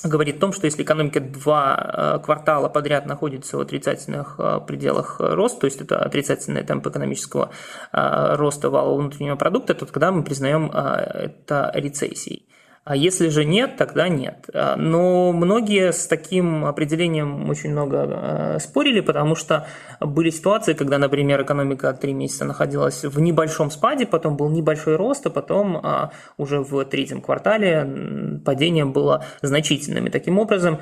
говорит 0.04 0.36
о 0.36 0.40
том, 0.40 0.52
что 0.52 0.66
если 0.66 0.82
экономика 0.82 1.20
два 1.20 2.18
э, 2.18 2.24
квартала 2.24 2.68
подряд 2.68 3.06
находится 3.06 3.56
в 3.56 3.60
отрицательных 3.60 4.36
э, 4.38 4.60
пределах 4.66 5.16
роста, 5.20 5.60
то 5.60 5.64
есть 5.66 5.80
это 5.80 5.98
отрицательный 5.98 6.64
темп 6.64 6.88
экономического 6.88 7.50
э, 7.92 8.34
роста 8.36 8.70
валового 8.70 9.00
внутреннего 9.00 9.36
продукта, 9.36 9.74
то 9.74 9.86
тогда 9.86 10.10
мы 10.10 10.24
признаем 10.24 10.70
это 10.72 11.70
рецессией. 11.74 12.46
А 12.84 12.96
если 12.96 13.28
же 13.28 13.44
нет, 13.44 13.76
тогда 13.76 14.08
нет. 14.08 14.50
А, 14.52 14.74
но 14.76 15.30
многие 15.32 15.92
с 15.92 16.08
таким 16.08 16.64
определением 16.64 17.48
очень 17.48 17.70
много 17.70 18.06
а, 18.08 18.58
спорили, 18.58 18.98
потому 18.98 19.36
что 19.36 19.68
были 20.00 20.30
ситуации, 20.30 20.72
когда, 20.72 20.98
например, 20.98 21.42
экономика 21.42 21.92
три 21.92 22.12
месяца 22.12 22.44
находилась 22.44 23.04
в 23.04 23.20
небольшом 23.20 23.70
спаде, 23.70 24.04
потом 24.04 24.36
был 24.36 24.48
небольшой 24.50 24.96
рост, 24.96 25.24
а 25.26 25.30
потом 25.30 25.76
а, 25.76 26.10
уже 26.38 26.58
в 26.58 26.84
третьем 26.86 27.20
квартале 27.20 28.40
падение 28.44 28.84
было 28.84 29.24
значительным. 29.42 30.08
И 30.08 30.10
таким 30.10 30.40
образом 30.40 30.80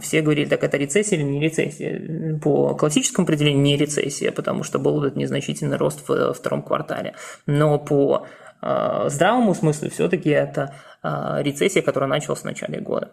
все 0.00 0.22
говорили, 0.22 0.46
так 0.46 0.64
это 0.64 0.76
рецессия 0.76 1.18
или 1.18 1.24
не 1.24 1.40
рецессия. 1.40 2.38
По 2.38 2.74
классическому 2.74 3.24
определению 3.26 3.62
не 3.62 3.76
рецессия, 3.76 4.32
потому 4.32 4.64
что 4.64 4.78
был 4.78 5.02
этот 5.04 5.16
незначительный 5.16 5.76
рост 5.76 6.08
в 6.08 6.32
втором 6.32 6.62
квартале. 6.62 7.14
Но 7.46 7.78
по 7.78 8.26
здравому 8.60 9.54
смыслу 9.54 9.90
все-таки 9.90 10.30
это 10.30 10.74
а, 11.02 11.40
рецессия, 11.42 11.82
которая 11.82 12.08
началась 12.08 12.40
в 12.40 12.44
начале 12.44 12.80
года. 12.80 13.12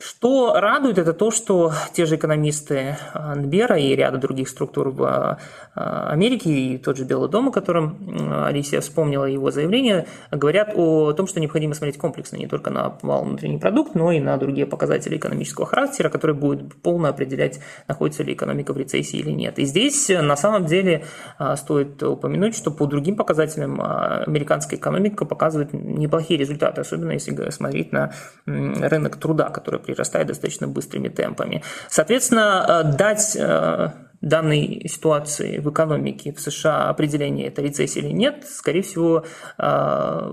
Что 0.00 0.54
радует, 0.54 0.98
это 0.98 1.12
то, 1.12 1.30
что 1.30 1.72
те 1.92 2.06
же 2.06 2.16
экономисты 2.16 2.96
Анбера 3.12 3.76
и 3.76 3.94
ряда 3.94 4.18
других 4.18 4.48
структур 4.48 4.90
в 4.90 5.38
а, 5.74 6.10
Америке, 6.10 6.50
и 6.50 6.78
тот 6.78 6.96
же 6.96 7.04
Белый 7.04 7.28
дом, 7.28 7.48
о 7.48 7.52
котором 7.52 8.44
Алисия 8.46 8.80
вспомнила 8.80 9.24
его 9.24 9.50
заявление, 9.50 10.06
говорят 10.30 10.72
о 10.74 11.12
том, 11.12 11.26
что 11.26 11.40
необходимо 11.40 11.74
смотреть 11.74 11.98
комплексно 11.98 12.36
не 12.36 12.46
только 12.46 12.70
на 12.70 12.98
вал 13.02 13.24
внутренний 13.24 13.58
продукт, 13.58 13.94
но 13.94 14.12
и 14.12 14.20
на 14.20 14.36
другие 14.36 14.66
показатели 14.66 15.16
экономического 15.16 15.66
характера, 15.66 16.08
которые 16.08 16.36
будут 16.36 16.80
полно 16.82 17.08
определять, 17.08 17.60
находится 17.86 18.22
ли 18.22 18.32
экономика 18.32 18.72
в 18.72 18.78
рецессии 18.78 19.18
или 19.18 19.30
нет. 19.30 19.58
И 19.58 19.64
здесь 19.64 20.08
на 20.08 20.36
самом 20.36 20.66
деле 20.66 21.04
а, 21.38 21.56
стоит 21.56 22.02
упомянуть, 22.02 22.56
что 22.56 22.70
по 22.70 22.86
другим 22.86 23.16
показателям 23.16 23.80
а, 23.80 24.24
американская 24.26 24.78
экономика 24.78 25.24
показывает 25.24 25.72
неплохие 25.72 26.38
результаты, 26.38 26.80
особенно 26.80 27.12
если 27.12 27.50
смотреть 27.50 27.92
на 27.92 28.12
рынок 28.46 29.16
труда, 29.16 29.50
которая 29.68 29.84
прирастает 29.84 30.28
достаточно 30.28 30.66
быстрыми 30.66 31.08
темпами. 31.08 31.62
Соответственно, 31.90 32.64
э, 32.86 32.96
дать 32.96 33.36
э, 33.36 33.90
данной 34.20 34.86
ситуации 34.88 35.58
в 35.58 35.70
экономике 35.70 36.32
в 36.32 36.40
США 36.40 36.88
определение 36.88 37.46
это 37.46 37.62
рецессия 37.62 38.02
или 38.02 38.12
нет, 38.12 38.44
скорее 38.48 38.82
всего, 38.82 39.24
а, 39.58 40.32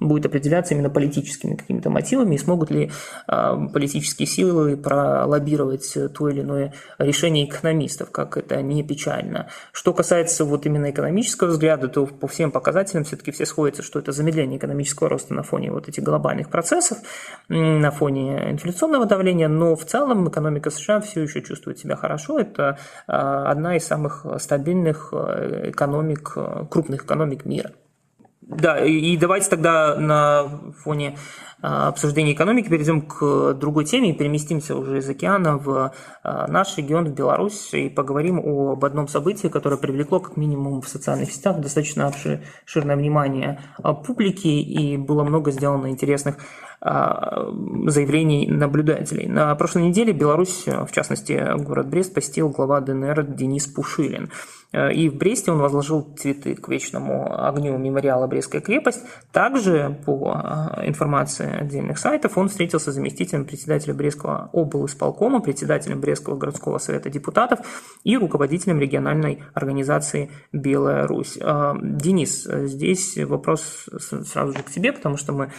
будет 0.00 0.26
определяться 0.26 0.74
именно 0.74 0.90
политическими 0.90 1.54
какими-то 1.54 1.90
мотивами 1.90 2.34
и 2.34 2.38
смогут 2.38 2.70
ли 2.70 2.90
а, 3.26 3.56
политические 3.68 4.26
силы 4.26 4.76
пролоббировать 4.76 5.96
то 6.14 6.28
или 6.28 6.40
иное 6.40 6.72
решение 6.98 7.46
экономистов, 7.46 8.10
как 8.10 8.36
это 8.36 8.62
не 8.62 8.82
печально. 8.82 9.48
Что 9.72 9.92
касается 9.92 10.44
вот 10.44 10.64
именно 10.66 10.90
экономического 10.90 11.48
взгляда, 11.48 11.88
то 11.88 12.06
по 12.06 12.28
всем 12.28 12.50
показателям 12.50 13.04
все-таки 13.04 13.32
все 13.32 13.44
сходятся, 13.44 13.82
что 13.82 13.98
это 13.98 14.12
замедление 14.12 14.58
экономического 14.58 15.10
роста 15.10 15.34
на 15.34 15.42
фоне 15.42 15.70
вот 15.70 15.88
этих 15.88 16.02
глобальных 16.02 16.48
процессов, 16.48 16.98
на 17.48 17.90
фоне 17.90 18.50
инфляционного 18.50 19.04
давления, 19.04 19.48
но 19.48 19.76
в 19.76 19.84
целом 19.84 20.28
экономика 20.28 20.70
США 20.70 21.00
все 21.00 21.22
еще 21.22 21.42
чувствует 21.42 21.78
себя 21.78 21.96
хорошо. 21.96 22.38
Это 22.38 22.78
а, 23.06 23.25
одна 23.50 23.76
из 23.76 23.86
самых 23.86 24.26
стабильных 24.38 25.10
э, 25.12 25.70
экономик, 25.70 26.32
э, 26.36 26.64
крупных 26.70 27.04
экономик 27.04 27.44
мира. 27.44 27.72
Да, 28.46 28.84
и 28.84 29.16
давайте 29.16 29.50
тогда 29.50 29.96
на 29.96 30.48
фоне 30.84 31.16
а, 31.62 31.88
обсуждения 31.88 32.32
экономики 32.32 32.68
перейдем 32.68 33.02
к 33.02 33.54
другой 33.54 33.84
теме 33.86 34.10
и 34.10 34.12
переместимся 34.12 34.76
уже 34.76 34.98
из 34.98 35.08
океана 35.08 35.58
в 35.58 35.92
а, 36.22 36.46
наш 36.46 36.76
регион, 36.76 37.06
в 37.06 37.12
Беларусь, 37.12 37.74
и 37.74 37.88
поговорим 37.88 38.38
об 38.38 38.84
одном 38.84 39.08
событии, 39.08 39.48
которое 39.48 39.78
привлекло 39.78 40.20
как 40.20 40.36
минимум 40.36 40.80
в 40.80 40.88
социальных 40.88 41.32
сетях 41.32 41.58
достаточно 41.60 42.06
обширное 42.06 42.94
внимание 42.94 43.58
а, 43.82 43.94
публики, 43.94 44.46
и 44.46 44.96
было 44.96 45.24
много 45.24 45.50
сделано 45.50 45.88
интересных 45.90 46.36
заявлений 46.78 48.46
наблюдателей. 48.48 49.26
На 49.26 49.52
прошлой 49.56 49.84
неделе 49.84 50.12
Беларусь, 50.12 50.66
в 50.66 50.92
частности 50.92 51.56
город 51.56 51.88
Брест, 51.88 52.14
посетил 52.14 52.50
глава 52.50 52.82
ДНР 52.82 53.24
Денис 53.28 53.66
Пушилин. 53.66 54.30
Э, 54.76 54.92
и 54.92 55.08
в 55.08 55.16
Бресте 55.16 55.50
он 55.50 55.58
возложил 55.58 56.06
цветы 56.16 56.54
к 56.54 56.68
вечному 56.68 57.34
огню 57.34 57.78
мемориала 57.78 58.26
«Брестская 58.26 58.60
крепость». 58.60 59.02
Также, 59.32 59.98
по 60.04 60.34
э, 60.76 60.86
информации 60.86 61.50
отдельных 61.62 61.98
сайтов, 61.98 62.36
он 62.36 62.48
встретился 62.48 62.92
с 62.92 62.94
заместителем 62.94 63.46
председателя 63.46 63.94
Брестского 63.94 64.50
исполкома, 64.52 65.40
председателем 65.40 66.00
Брестского 66.00 66.36
городского 66.36 66.78
совета 66.78 67.08
депутатов 67.08 67.60
и 68.04 68.18
руководителем 68.18 68.78
региональной 68.78 69.42
организации 69.54 70.30
«Белая 70.52 71.06
Русь». 71.06 71.38
Э, 71.40 71.74
Денис, 71.80 72.44
здесь 72.44 73.16
вопрос 73.16 73.88
сразу 73.98 74.52
же 74.52 74.62
к 74.62 74.70
тебе, 74.70 74.92
потому 74.92 75.16
что 75.16 75.32
мы 75.32 75.52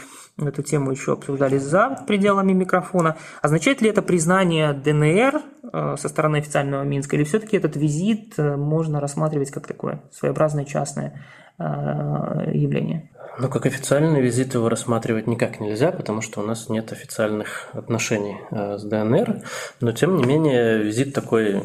эту 0.45 0.62
тему 0.62 0.91
еще 0.91 1.13
обсуждали 1.13 1.58
за 1.58 2.04
пределами 2.06 2.54
микрофона. 2.54 3.17
Означает 3.41 3.82
ли 3.82 3.89
это 3.89 4.02
признание 4.02 4.73
ДНР 4.73 5.41
э, 5.73 5.95
со 5.97 6.10
стороны 6.10 6.38
официального 6.38 6.84
Минска, 6.84 7.15
или 7.15 7.23
все-таки 7.23 7.58
этот 7.58 7.76
визит 7.76 8.34
э, 8.38 8.56
можно 8.56 9.00
рассматривать 9.00 9.50
как 9.50 9.65
такое 9.65 10.04
своеобразное 10.12 10.65
частное 10.65 11.26
э, 11.58 11.63
явление? 11.63 13.10
Ну, 13.39 13.50
как 13.50 13.65
официальный 13.65 14.21
визит 14.21 14.54
его 14.54 14.69
рассматривать 14.69 15.28
никак 15.28 15.60
нельзя, 15.60 15.91
потому 15.91 16.21
что 16.21 16.41
у 16.41 16.43
нас 16.43 16.69
нет 16.69 16.91
официальных 16.91 17.69
отношений 17.73 18.38
с 18.50 18.84
ДНР. 18.84 19.43
Но, 19.80 19.91
тем 19.91 20.17
не 20.17 20.26
менее, 20.26 20.80
визит 20.80 21.13
такой 21.13 21.62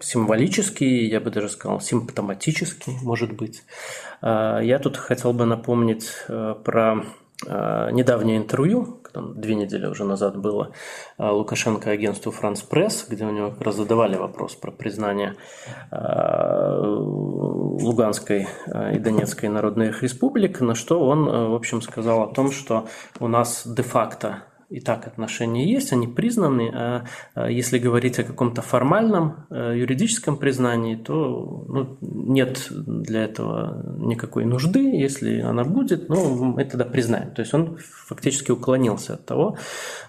символический, 0.00 1.08
я 1.08 1.18
бы 1.18 1.30
даже 1.30 1.48
сказал, 1.48 1.80
симптоматический, 1.80 2.98
может 3.02 3.32
быть. 3.32 3.64
Я 4.22 4.78
тут 4.80 4.96
хотел 4.96 5.32
бы 5.32 5.44
напомнить 5.44 6.08
про 6.28 7.02
недавнее 7.46 8.36
интервью, 8.36 9.00
две 9.14 9.54
недели 9.54 9.86
уже 9.86 10.04
назад 10.04 10.36
было, 10.36 10.72
э, 11.18 11.28
Лукашенко 11.28 11.90
агентству 11.90 12.32
«Франс 12.32 12.62
Пресс», 12.62 13.06
где 13.08 13.24
у 13.24 13.30
него 13.30 13.50
как 13.50 13.62
раз 13.62 13.76
задавали 13.76 14.16
вопрос 14.16 14.54
про 14.54 14.70
признание 14.70 15.34
э, 15.90 16.76
Луганской 16.76 18.48
и 18.94 18.98
Донецкой 18.98 19.48
народных 19.48 20.02
республик, 20.02 20.60
на 20.60 20.74
что 20.74 21.00
он, 21.00 21.24
в 21.24 21.54
общем, 21.54 21.80
сказал 21.80 22.22
о 22.22 22.34
том, 22.34 22.50
что 22.50 22.86
у 23.20 23.28
нас 23.28 23.62
де-факто 23.66 24.42
и 24.70 24.80
так 24.80 25.06
отношения 25.06 25.70
есть, 25.70 25.92
они 25.92 26.06
признаны, 26.06 26.70
а, 26.74 27.04
а 27.34 27.50
если 27.50 27.78
говорить 27.78 28.18
о 28.18 28.24
каком-то 28.24 28.60
формальном 28.60 29.46
э, 29.50 29.74
юридическом 29.78 30.36
признании, 30.36 30.94
то 30.94 31.64
ну, 31.68 31.96
нет 32.00 32.66
для 32.70 33.24
этого 33.24 33.96
никакой 33.98 34.44
нужды, 34.44 34.80
если 34.80 35.40
она 35.40 35.64
будет, 35.64 36.10
ну, 36.10 36.34
мы 36.44 36.64
тогда 36.66 36.84
признаем. 36.84 37.30
То 37.30 37.40
есть 37.40 37.54
он 37.54 37.78
фактически 37.78 38.50
уклонился 38.50 39.14
от 39.14 39.24
того, 39.24 39.56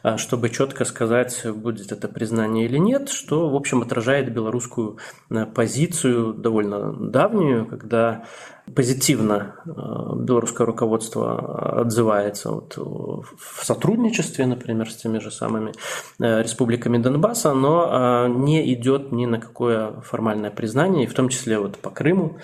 а, 0.03 0.17
чтобы 0.17 0.49
четко 0.49 0.83
сказать, 0.83 1.41
будет 1.55 1.93
это 1.93 2.09
признание 2.09 2.65
или 2.65 2.77
нет, 2.77 3.09
что, 3.09 3.49
в 3.49 3.55
общем, 3.55 3.81
отражает 3.81 4.33
белорусскую 4.33 4.97
э, 5.29 5.45
позицию 5.45 6.33
довольно 6.33 6.91
давнюю, 6.91 7.65
когда 7.65 8.25
позитивно 8.75 9.55
э, 9.65 9.69
белорусское 10.17 10.65
руководство 10.65 11.81
отзывается 11.81 12.51
вот 12.51 12.77
в 12.77 13.65
сотрудничестве, 13.65 14.45
например, 14.45 14.89
с 14.89 14.95
теми 14.95 15.19
же 15.19 15.31
самыми 15.31 15.73
э, 16.19 16.41
республиками 16.41 16.97
Донбасса, 16.97 17.53
но 17.53 18.25
э, 18.25 18.29
не 18.29 18.73
идет 18.73 19.11
ни 19.11 19.25
на 19.25 19.39
какое 19.39 20.01
формальное 20.01 20.51
признание, 20.51 21.03
и 21.03 21.07
в 21.07 21.13
том 21.13 21.29
числе 21.29 21.59
вот 21.59 21.77
по 21.77 21.89
Крыму. 21.89 22.37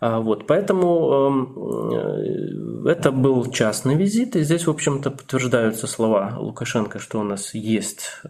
А, 0.00 0.20
вот, 0.20 0.46
поэтому 0.46 1.54
эм, 1.56 2.86
это 2.86 3.10
был 3.10 3.50
частный 3.50 3.96
визит, 3.96 4.36
и 4.36 4.42
здесь, 4.42 4.66
в 4.66 4.70
общем-то, 4.70 5.10
подтверждаются 5.10 5.88
слова 5.88 6.36
Лукашенко, 6.38 7.00
что 7.00 7.18
у 7.18 7.24
нас 7.24 7.52
есть 7.54 8.20
э, 8.24 8.28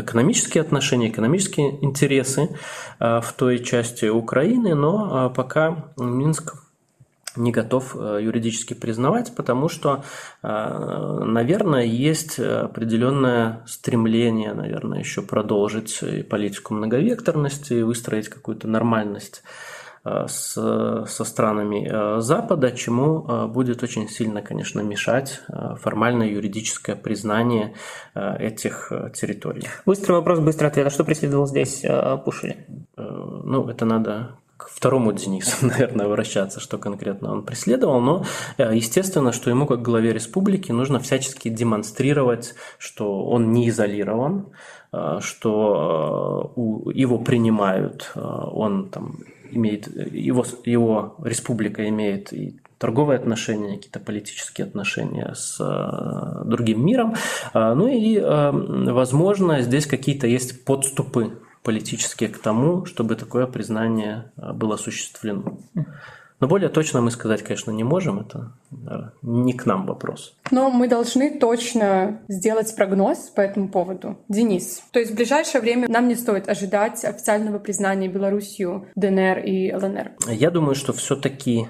экономические 0.00 0.62
отношения, 0.62 1.08
экономические 1.08 1.84
интересы 1.84 2.56
э, 2.98 3.20
в 3.20 3.32
той 3.34 3.58
части 3.58 4.06
Украины, 4.06 4.74
но 4.74 5.28
э, 5.28 5.34
пока 5.34 5.92
Минск 5.98 6.62
не 7.36 7.52
готов 7.52 7.94
э, 7.94 8.20
юридически 8.22 8.72
признавать, 8.72 9.34
потому 9.36 9.68
что, 9.68 10.04
э, 10.42 11.20
наверное, 11.22 11.84
есть 11.84 12.40
определенное 12.40 13.62
стремление, 13.66 14.54
наверное, 14.54 15.00
еще 15.00 15.20
продолжить 15.20 16.02
политику 16.30 16.72
многовекторности, 16.72 17.82
выстроить 17.82 18.30
какую-то 18.30 18.68
нормальность 18.68 19.42
э, 19.44 19.75
с, 20.28 20.52
со 21.08 21.24
странами 21.24 22.20
Запада, 22.20 22.72
чему 22.72 23.48
будет 23.48 23.82
очень 23.82 24.08
сильно, 24.08 24.42
конечно, 24.42 24.80
мешать 24.80 25.40
формальное 25.80 26.28
юридическое 26.28 26.96
признание 26.96 27.74
этих 28.14 28.92
территорий. 29.14 29.64
Быстрый 29.84 30.12
вопрос, 30.12 30.38
быстрый 30.38 30.66
ответ. 30.66 30.86
А 30.86 30.90
что 30.90 31.04
преследовал 31.04 31.46
здесь 31.46 31.84
Пушили? 32.24 32.66
Ну, 32.96 33.68
это 33.68 33.84
надо 33.84 34.36
к 34.56 34.68
второму 34.68 35.12
Денису, 35.12 35.66
наверное, 35.66 36.06
обращаться, 36.06 36.60
что 36.60 36.78
конкретно 36.78 37.32
он 37.32 37.44
преследовал, 37.44 38.00
но 38.00 38.24
э, 38.58 38.74
естественно, 38.74 39.32
что 39.32 39.50
ему 39.50 39.66
как 39.66 39.82
главе 39.82 40.12
республики 40.12 40.72
нужно 40.72 40.98
всячески 40.98 41.48
демонстрировать, 41.48 42.54
что 42.78 43.24
он 43.26 43.52
не 43.52 43.68
изолирован, 43.68 44.48
э, 44.92 45.18
что 45.20 46.52
э, 46.56 46.92
его 46.94 47.18
принимают, 47.18 48.12
он 48.14 48.88
там 48.88 49.18
имеет, 49.56 49.88
его, 50.12 50.44
его 50.64 51.16
республика 51.24 51.88
имеет 51.88 52.32
и 52.32 52.56
торговые 52.78 53.18
отношения, 53.18 53.76
какие-то 53.76 54.00
политические 54.00 54.66
отношения 54.66 55.34
с 55.34 55.58
другим 56.44 56.84
миром. 56.84 57.14
Ну 57.54 57.88
и, 57.88 58.20
возможно, 58.20 59.62
здесь 59.62 59.86
какие-то 59.86 60.26
есть 60.26 60.64
подступы 60.64 61.38
политические 61.66 62.28
к 62.28 62.38
тому, 62.38 62.84
чтобы 62.84 63.16
такое 63.16 63.48
признание 63.48 64.30
а, 64.36 64.52
было 64.52 64.76
осуществлено. 64.76 65.58
Но 66.40 66.48
более 66.48 66.68
точно 66.68 67.00
мы 67.00 67.10
сказать, 67.10 67.42
конечно, 67.42 67.70
не 67.70 67.84
можем, 67.84 68.20
это 68.20 68.52
не 69.22 69.52
к 69.52 69.66
нам 69.66 69.86
вопрос. 69.86 70.36
Но 70.50 70.70
мы 70.70 70.88
должны 70.88 71.38
точно 71.38 72.20
сделать 72.28 72.74
прогноз 72.76 73.30
по 73.34 73.40
этому 73.40 73.68
поводу. 73.68 74.18
Денис, 74.28 74.82
то 74.92 74.98
есть 74.98 75.12
в 75.12 75.14
ближайшее 75.14 75.60
время 75.60 75.88
нам 75.88 76.08
не 76.08 76.14
стоит 76.14 76.48
ожидать 76.48 77.04
официального 77.04 77.58
признания 77.58 78.08
Белоруссию 78.08 78.88
ДНР 78.96 79.38
и 79.38 79.72
ЛНР? 79.72 80.12
Я 80.28 80.50
думаю, 80.50 80.74
что 80.74 80.92
все 80.92 81.16
таки 81.16 81.68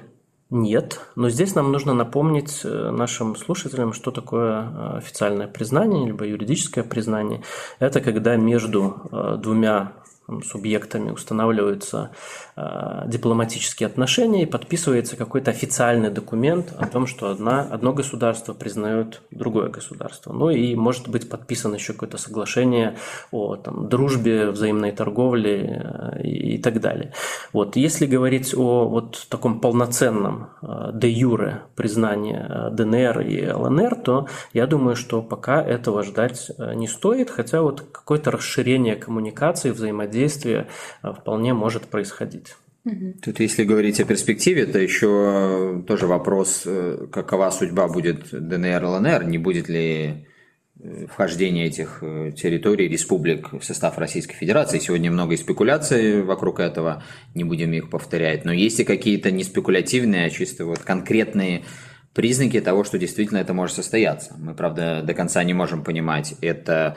нет, 0.48 1.00
но 1.16 1.28
здесь 1.28 1.56
нам 1.56 1.72
нужно 1.72 1.92
напомнить 1.92 2.60
э, 2.62 2.90
нашим 2.90 3.34
слушателям, 3.34 3.92
что 3.92 4.12
такое 4.12 4.62
э, 4.62 4.96
официальное 4.98 5.48
признание, 5.48 6.06
либо 6.06 6.24
юридическое 6.24 6.84
признание. 6.84 7.42
Это 7.80 8.00
когда 8.00 8.36
между 8.36 9.08
э, 9.10 9.38
двумя 9.42 9.94
субъектами 10.44 11.10
устанавливаются 11.10 12.10
э, 12.56 13.02
дипломатические 13.06 13.86
отношения 13.86 14.42
и 14.42 14.46
подписывается 14.46 15.16
какой-то 15.16 15.50
официальный 15.50 16.10
документ 16.10 16.74
о 16.76 16.86
том, 16.86 17.06
что 17.06 17.30
одна, 17.30 17.62
одно 17.62 17.92
государство 17.92 18.52
признает 18.52 19.22
другое 19.30 19.68
государство. 19.68 20.32
Ну 20.32 20.50
и 20.50 20.74
может 20.74 21.08
быть 21.08 21.28
подписано 21.28 21.76
еще 21.76 21.92
какое-то 21.92 22.18
соглашение 22.18 22.96
о 23.30 23.56
там, 23.56 23.88
дружбе, 23.88 24.50
взаимной 24.50 24.92
торговле 24.92 25.82
э, 25.84 26.22
и, 26.22 26.58
так 26.58 26.80
далее. 26.80 27.12
Вот. 27.52 27.76
Если 27.76 28.06
говорить 28.06 28.54
о 28.54 28.88
вот 28.88 29.26
таком 29.28 29.60
полноценном 29.60 30.48
э, 30.62 30.90
де 30.94 31.08
юре 31.08 31.62
признании 31.76 32.36
э, 32.36 32.70
ДНР 32.70 33.20
и 33.20 33.48
ЛНР, 33.48 33.94
то 33.96 34.26
я 34.52 34.66
думаю, 34.66 34.96
что 34.96 35.22
пока 35.22 35.62
этого 35.62 36.02
ждать 36.02 36.50
э, 36.58 36.74
не 36.74 36.88
стоит, 36.88 37.30
хотя 37.30 37.62
вот 37.62 37.82
какое-то 37.92 38.32
расширение 38.32 38.96
коммуникации, 38.96 39.70
взаимодействия 39.70 40.15
взаимодействие 40.16 40.66
э, 41.02 41.12
вполне 41.12 41.54
может 41.54 41.84
происходить. 41.84 42.56
Тут, 43.20 43.40
если 43.40 43.64
говорить 43.64 43.98
о 43.98 44.04
перспективе, 44.04 44.64
то 44.64 44.78
еще 44.78 45.82
тоже 45.88 46.06
вопрос, 46.06 46.62
э, 46.66 47.08
какова 47.10 47.50
судьба 47.50 47.88
будет 47.88 48.30
ДНР, 48.30 48.84
ЛНР, 48.84 49.24
не 49.24 49.38
будет 49.38 49.68
ли 49.68 50.26
э, 50.78 51.06
вхождение 51.08 51.66
этих 51.66 51.98
территорий, 52.36 52.88
республик 52.88 53.52
в 53.52 53.62
состав 53.62 53.98
Российской 53.98 54.36
Федерации. 54.36 54.78
Сегодня 54.78 55.10
много 55.10 55.34
и 55.34 55.36
спекуляций 55.36 56.22
вокруг 56.22 56.60
этого, 56.60 57.02
не 57.34 57.42
будем 57.42 57.72
их 57.72 57.90
повторять. 57.90 58.44
Но 58.44 58.52
есть 58.52 58.78
и 58.78 58.84
какие-то 58.84 59.32
не 59.32 59.42
спекулятивные, 59.42 60.26
а 60.26 60.30
чисто 60.30 60.64
вот 60.64 60.78
конкретные 60.78 61.64
признаки 62.14 62.60
того, 62.60 62.84
что 62.84 62.98
действительно 62.98 63.38
это 63.38 63.52
может 63.52 63.74
состояться. 63.74 64.36
Мы, 64.38 64.54
правда, 64.54 65.02
до 65.02 65.12
конца 65.12 65.42
не 65.42 65.54
можем 65.54 65.82
понимать, 65.82 66.34
это 66.40 66.96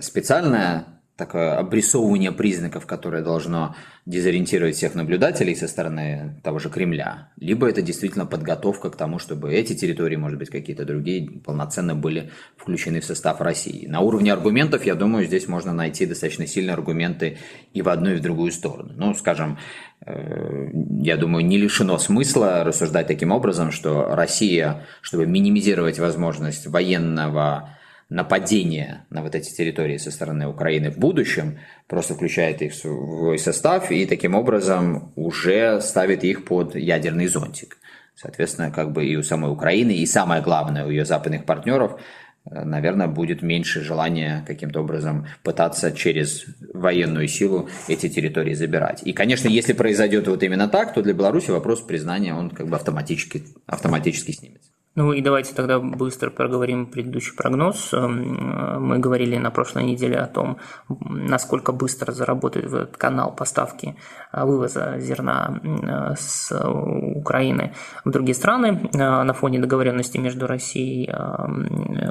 специальная 0.00 1.01
такое 1.16 1.58
обрисовывание 1.58 2.32
признаков, 2.32 2.86
которое 2.86 3.22
должно 3.22 3.76
дезориентировать 4.06 4.74
всех 4.74 4.94
наблюдателей 4.94 5.54
со 5.54 5.68
стороны 5.68 6.40
того 6.42 6.58
же 6.58 6.70
Кремля, 6.70 7.30
либо 7.36 7.68
это 7.68 7.82
действительно 7.82 8.26
подготовка 8.26 8.90
к 8.90 8.96
тому, 8.96 9.18
чтобы 9.18 9.52
эти 9.52 9.74
территории, 9.74 10.16
может 10.16 10.38
быть, 10.38 10.50
какие-то 10.50 10.84
другие, 10.84 11.30
полноценно 11.40 11.94
были 11.94 12.30
включены 12.56 13.00
в 13.00 13.04
состав 13.04 13.40
России. 13.40 13.86
На 13.86 14.00
уровне 14.00 14.32
аргументов, 14.32 14.84
я 14.84 14.94
думаю, 14.94 15.26
здесь 15.26 15.46
можно 15.46 15.72
найти 15.72 16.06
достаточно 16.06 16.46
сильные 16.46 16.74
аргументы 16.74 17.38
и 17.74 17.82
в 17.82 17.88
одну, 17.88 18.12
и 18.12 18.16
в 18.16 18.20
другую 18.20 18.50
сторону. 18.50 18.92
Ну, 18.96 19.14
скажем, 19.14 19.58
э, 20.04 20.70
я 21.00 21.16
думаю, 21.16 21.44
не 21.44 21.58
лишено 21.58 21.98
смысла 21.98 22.64
рассуждать 22.64 23.06
таким 23.06 23.30
образом, 23.30 23.70
что 23.70 24.16
Россия, 24.16 24.86
чтобы 25.02 25.26
минимизировать 25.26 25.98
возможность 25.98 26.66
военного 26.66 27.76
нападения 28.12 29.06
на 29.10 29.22
вот 29.22 29.34
эти 29.34 29.50
территории 29.50 29.96
со 29.96 30.10
стороны 30.10 30.46
Украины 30.46 30.90
в 30.90 30.98
будущем, 30.98 31.58
просто 31.88 32.14
включает 32.14 32.62
их 32.62 32.72
в 32.72 32.76
свой 32.76 33.38
состав 33.38 33.90
и 33.90 34.06
таким 34.06 34.34
образом 34.34 35.12
уже 35.16 35.80
ставит 35.80 36.22
их 36.22 36.44
под 36.44 36.74
ядерный 36.74 37.26
зонтик. 37.26 37.78
Соответственно, 38.14 38.70
как 38.70 38.92
бы 38.92 39.06
и 39.06 39.16
у 39.16 39.22
самой 39.22 39.50
Украины, 39.50 39.92
и 39.92 40.06
самое 40.06 40.42
главное, 40.42 40.84
у 40.84 40.90
ее 40.90 41.06
западных 41.06 41.46
партнеров, 41.46 41.98
э, 42.44 42.62
наверное, 42.64 43.08
будет 43.08 43.40
меньше 43.40 43.80
желания 43.80 44.44
каким-то 44.46 44.80
образом 44.80 45.26
пытаться 45.42 45.90
через 45.92 46.44
военную 46.74 47.28
силу 47.28 47.70
эти 47.88 48.10
территории 48.10 48.52
забирать. 48.52 49.00
И, 49.04 49.14
конечно, 49.14 49.48
если 49.48 49.72
произойдет 49.72 50.28
вот 50.28 50.42
именно 50.42 50.68
так, 50.68 50.92
то 50.92 51.02
для 51.02 51.14
Беларуси 51.14 51.50
вопрос 51.50 51.80
признания, 51.80 52.34
он 52.34 52.50
как 52.50 52.68
бы 52.68 52.76
автоматически, 52.76 53.44
автоматически 53.66 54.32
снимется. 54.32 54.71
Ну 54.94 55.14
и 55.14 55.22
давайте 55.22 55.54
тогда 55.54 55.78
быстро 55.78 56.28
проговорим 56.28 56.84
предыдущий 56.84 57.34
прогноз. 57.34 57.94
Эм, 57.94 58.82
мы 58.86 58.98
говорили 58.98 59.38
на 59.38 59.50
прошлой 59.50 59.84
неделе 59.84 60.18
о 60.18 60.26
том, 60.26 60.58
насколько 60.88 61.72
быстро 61.72 62.12
заработает 62.12 62.66
этот 62.66 62.98
канал 62.98 63.34
поставки 63.34 63.96
э, 64.32 64.44
вывоза 64.44 64.98
зерна 64.98 65.60
э, 65.62 66.14
с 66.14 66.52
Украины 66.52 67.72
в 68.04 68.10
другие 68.10 68.34
страны 68.34 68.90
э, 68.92 68.98
на 68.98 69.32
фоне 69.32 69.60
договоренности 69.60 70.18
между 70.18 70.46
Россией, 70.46 71.10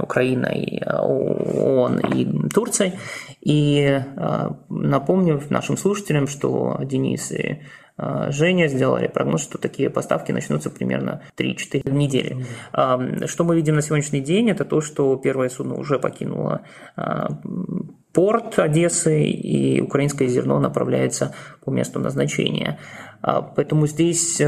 Украиной, 0.02 0.82
ООН 0.88 2.00
и 2.00 2.50
Турцией. 2.50 2.94
И 3.42 4.02
напомню 4.70 5.42
нашим 5.50 5.78
слушателям, 5.78 6.28
что 6.28 6.80
Денис 6.84 7.32
и 7.32 7.62
Женя 8.30 8.68
сделали 8.68 9.08
прогноз, 9.08 9.44
что 9.44 9.58
такие 9.58 9.90
поставки 9.90 10.32
начнутся 10.32 10.70
примерно 10.70 11.22
3-4 11.38 11.90
недели. 11.92 12.46
Что 13.26 13.44
мы 13.44 13.56
видим 13.56 13.76
на 13.76 13.82
сегодняшний 13.82 14.22
день, 14.22 14.50
это 14.50 14.66
то, 14.66 14.82
что 14.82 15.16
первое 15.18 15.50
судно 15.50 15.76
уже 15.76 16.00
покинуло 16.00 16.62
а, 16.96 17.30
порт 18.14 18.60
Одессы, 18.60 19.24
и 19.24 19.82
украинское 19.82 20.28
зерно 20.28 20.60
направляется 20.60 21.34
по 21.64 21.72
месту 21.72 22.00
назначения. 22.00 22.80
А, 23.22 23.42
поэтому 23.42 23.88
здесь 23.88 24.42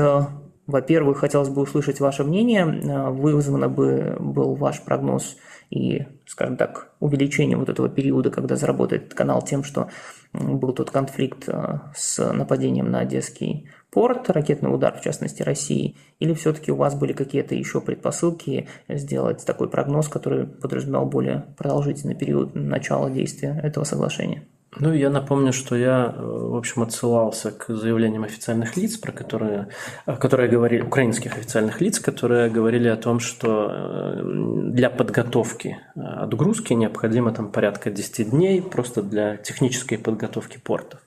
во-первых, 0.66 1.20
хотелось 1.20 1.50
бы 1.50 1.62
услышать 1.62 2.00
ваше 2.00 2.24
мнение. 2.24 2.66
Вызвано 3.12 3.68
бы 3.68 4.16
был 4.20 4.56
ваш 4.56 4.82
прогноз 4.82 5.36
и, 5.70 6.06
скажем 6.26 6.56
так, 6.56 6.92
увеличение 7.00 7.58
вот 7.58 7.70
этого 7.70 7.90
периода, 7.90 8.30
когда 8.30 8.56
заработает 8.56 9.14
канал 9.14 9.42
тем, 9.42 9.64
что 9.64 9.90
был 10.34 10.72
тот 10.74 10.92
конфликт 10.92 11.48
э, 11.48 11.80
с 11.96 12.32
нападением 12.32 12.90
на 12.92 13.00
Одесский 13.00 13.70
порт, 13.92 14.30
ракетный 14.30 14.74
удар, 14.74 14.98
в 14.98 15.02
частности, 15.02 15.44
России, 15.44 15.96
или 16.20 16.34
все-таки 16.34 16.72
у 16.72 16.76
вас 16.76 16.96
были 16.96 17.14
какие-то 17.14 17.56
еще 17.56 17.82
предпосылки 17.82 18.68
сделать 18.88 19.46
такой 19.46 19.70
прогноз, 19.70 20.08
который 20.08 20.48
подразумевал 20.48 21.06
более 21.06 21.46
продолжительный 21.58 22.16
период 22.16 22.56
начала 22.56 23.10
действия 23.10 23.60
этого 23.62 23.84
соглашения? 23.84 24.48
Ну, 24.80 24.94
я 24.94 25.10
напомню, 25.10 25.54
что 25.54 25.76
я, 25.76 26.14
э, 26.16 26.22
в 26.22 26.56
общем, 26.56 26.82
отсылался 26.82 27.52
к 27.52 27.74
заявлениям 27.74 28.24
официальных 28.24 28.76
лиц, 28.78 28.98
про 28.98 29.12
которые, 29.12 29.68
э, 30.06 30.16
которые 30.16 30.50
говорили, 30.50 30.82
украинских 30.82 31.38
официальных 31.38 31.82
лиц, 31.82 32.00
которые 32.00 32.50
говорили 32.50 32.88
о 32.88 32.98
том, 32.98 33.20
что 33.20 33.68
э, 33.70 34.22
для 34.24 34.90
подготовки 34.90 35.78
отгрузки 35.96 36.74
необходимо 36.74 37.32
там 37.32 37.52
порядка 37.52 37.92
10 37.92 38.32
дней 38.32 38.62
просто 38.62 39.04
для 39.04 39.38
технической 39.38 39.98
подготовки 39.98 40.60
портов. 40.64 41.00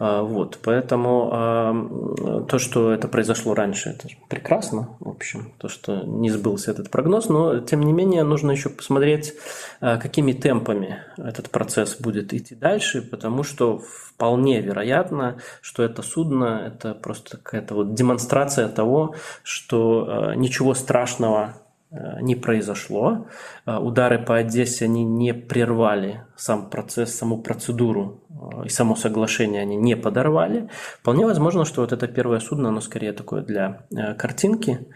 Вот, 0.00 0.58
поэтому 0.62 2.44
то, 2.48 2.58
что 2.58 2.92
это 2.92 3.06
произошло 3.06 3.54
раньше, 3.54 3.90
это 3.90 4.08
прекрасно, 4.28 4.88
в 4.98 5.08
общем, 5.08 5.52
то, 5.58 5.68
что 5.68 6.02
не 6.02 6.30
сбылся 6.30 6.72
этот 6.72 6.90
прогноз, 6.90 7.28
но 7.28 7.60
тем 7.60 7.80
не 7.80 7.92
менее 7.92 8.24
нужно 8.24 8.50
еще 8.50 8.70
посмотреть, 8.70 9.34
какими 9.80 10.32
темпами 10.32 10.98
этот 11.16 11.48
процесс 11.50 11.96
будет 12.00 12.34
идти 12.34 12.56
дальше, 12.56 12.93
дальше, 12.94 13.02
потому 13.02 13.42
что 13.42 13.78
вполне 13.78 14.60
вероятно, 14.60 15.36
что 15.60 15.82
это 15.82 16.02
судно– 16.02 16.62
это 16.66 16.94
просто 16.94 17.36
какая-то 17.36 17.74
вот 17.74 17.94
демонстрация 17.94 18.68
того, 18.68 19.14
что 19.42 20.32
э, 20.32 20.34
ничего 20.36 20.74
страшного 20.74 21.54
э, 21.90 22.20
не 22.20 22.36
произошло. 22.36 23.26
Э, 23.66 23.78
удары 23.78 24.18
по 24.18 24.36
Одессе, 24.36 24.84
они 24.84 25.04
не 25.04 25.34
прервали 25.34 26.22
сам 26.36 26.70
процесс, 26.70 27.14
саму 27.14 27.42
процедуру 27.42 28.20
и 28.64 28.68
само 28.68 28.96
соглашение 28.96 29.62
они 29.62 29.76
не 29.76 29.96
подорвали. 29.96 30.68
Вполне 31.00 31.26
возможно, 31.26 31.64
что 31.64 31.80
вот 31.80 31.92
это 31.92 32.08
первое 32.08 32.40
судно, 32.40 32.68
оно 32.68 32.80
скорее 32.80 33.12
такое 33.12 33.42
для 33.42 33.86
картинки, 34.18 34.86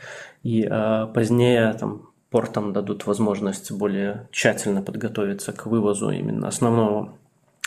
и 0.42 0.68
позднее 1.14 1.72
там 1.72 2.08
портам 2.30 2.72
дадут 2.72 3.06
возможность 3.06 3.72
более 3.72 4.28
тщательно 4.30 4.82
подготовиться 4.82 5.52
к 5.52 5.66
вывозу 5.66 6.10
именно 6.10 6.48
основного 6.48 7.14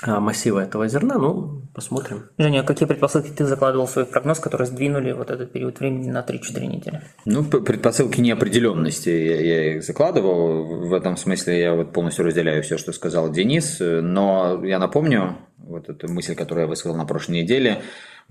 массива 0.05 0.59
этого 0.59 0.87
зерна, 0.87 1.17
ну, 1.17 1.61
посмотрим. 1.73 2.29
Женя, 2.37 2.61
а 2.61 2.63
какие 2.63 2.87
предпосылки 2.87 3.29
ты 3.29 3.45
закладывал 3.45 3.85
в 3.85 3.91
свой 3.91 4.05
прогноз, 4.05 4.39
которые 4.39 4.67
сдвинули 4.67 5.11
вот 5.11 5.29
этот 5.29 5.51
период 5.51 5.79
времени 5.79 6.09
на 6.09 6.21
3-4 6.21 6.65
недели? 6.65 7.01
Ну, 7.25 7.43
предпосылки 7.43 8.19
неопределенности 8.19 9.09
я, 9.09 9.41
я 9.41 9.75
их 9.75 9.83
закладывал. 9.83 10.87
В 10.87 10.93
этом 10.93 11.17
смысле 11.17 11.59
я 11.59 11.73
вот 11.73 11.93
полностью 11.93 12.25
разделяю 12.25 12.63
все, 12.63 12.77
что 12.77 12.91
сказал 12.93 13.31
Денис. 13.31 13.77
Но 13.79 14.63
я 14.65 14.79
напомню, 14.79 15.37
вот 15.57 15.89
эту 15.89 16.11
мысль, 16.11 16.35
которую 16.35 16.63
я 16.63 16.69
высказал 16.69 16.97
на 16.97 17.05
прошлой 17.05 17.41
неделе, 17.41 17.81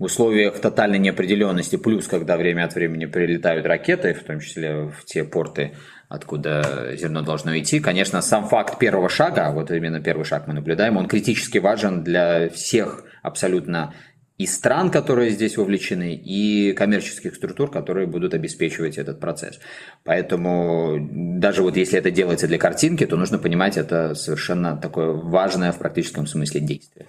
в 0.01 0.05
условиях 0.05 0.59
тотальной 0.59 0.97
неопределенности, 0.97 1.75
плюс 1.75 2.07
когда 2.07 2.35
время 2.35 2.65
от 2.65 2.73
времени 2.73 3.05
прилетают 3.05 3.67
ракеты, 3.67 4.15
в 4.15 4.23
том 4.23 4.39
числе 4.39 4.85
в 4.85 5.05
те 5.05 5.23
порты, 5.23 5.73
откуда 6.09 6.95
зерно 6.95 7.21
должно 7.21 7.55
идти. 7.59 7.79
Конечно, 7.79 8.23
сам 8.23 8.47
факт 8.47 8.79
первого 8.79 9.09
шага, 9.09 9.51
вот 9.51 9.69
именно 9.69 10.01
первый 10.01 10.23
шаг 10.25 10.47
мы 10.47 10.55
наблюдаем, 10.55 10.97
он 10.97 11.07
критически 11.07 11.59
важен 11.59 12.03
для 12.03 12.49
всех 12.49 13.03
абсолютно 13.21 13.93
и 14.39 14.47
стран, 14.47 14.89
которые 14.89 15.29
здесь 15.29 15.55
вовлечены, 15.55 16.15
и 16.15 16.73
коммерческих 16.73 17.35
структур, 17.35 17.69
которые 17.69 18.07
будут 18.07 18.33
обеспечивать 18.33 18.97
этот 18.97 19.19
процесс. 19.19 19.59
Поэтому 20.03 20.97
даже 21.39 21.61
вот 21.61 21.77
если 21.77 21.99
это 21.99 22.09
делается 22.09 22.47
для 22.47 22.57
картинки, 22.57 23.05
то 23.05 23.17
нужно 23.17 23.37
понимать, 23.37 23.77
это 23.77 24.15
совершенно 24.15 24.77
такое 24.77 25.11
важное 25.11 25.71
в 25.71 25.77
практическом 25.77 26.25
смысле 26.25 26.61
действие. 26.61 27.05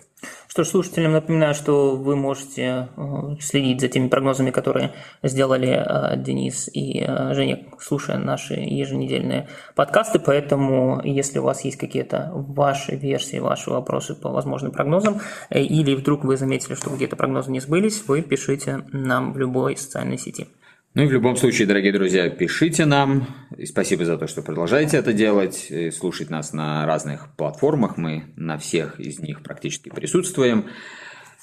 Что 0.53 0.65
ж, 0.65 0.69
слушателям 0.69 1.13
напоминаю, 1.13 1.55
что 1.55 1.97
вы 1.97 2.15
можете 2.15 2.91
э, 2.95 3.37
следить 3.41 3.81
за 3.81 3.89
теми 3.89 4.09
прогнозами, 4.09 4.51
которые 4.51 4.93
сделали 5.23 5.83
э, 5.83 6.19
Денис 6.19 6.69
и 6.71 7.03
э, 7.03 7.33
Женя, 7.33 7.65
слушая 7.81 8.19
наши 8.19 8.53
еженедельные 8.57 9.49
подкасты. 9.75 10.19
Поэтому, 10.19 11.01
если 11.05 11.39
у 11.39 11.45
вас 11.45 11.65
есть 11.65 11.79
какие-то 11.79 12.33
ваши 12.35 12.97
версии, 12.97 13.39
ваши 13.39 13.71
вопросы 13.71 14.15
по 14.15 14.29
возможным 14.29 14.73
прогнозам, 14.73 15.23
или 15.49 15.95
вдруг 15.95 16.23
вы 16.23 16.37
заметили, 16.37 16.75
что 16.75 16.91
где-то 16.91 17.17
прогнозы 17.17 17.51
не 17.51 17.61
сбылись, 17.61 18.07
вы 18.07 18.21
пишите 18.21 18.85
нам 18.93 19.33
в 19.33 19.39
любой 19.39 19.79
социальной 19.79 20.19
сети. 20.19 20.49
Ну 20.95 21.05
и 21.05 21.07
в 21.07 21.13
любом 21.13 21.37
случае, 21.37 21.67
дорогие 21.67 21.91
друзья, 21.91 22.29
пишите 22.29 22.85
нам. 22.85 23.27
И 23.57 23.65
спасибо 23.65 24.05
за 24.05 24.19
то, 24.19 24.27
что 24.27 24.43
продолжаете 24.43 24.99
это 24.99 25.15
делать, 25.15 25.69
и 25.71 25.91
слушать 25.91 26.29
нас 26.29 26.53
на 26.53 26.85
разных 26.85 27.35
платформах. 27.35 27.97
Мы 27.97 28.25
на 28.37 28.59
всех 28.59 29.01
из 29.01 29.19
них 29.19 29.43
практически 29.43 29.89
присутствуем. 29.89 30.67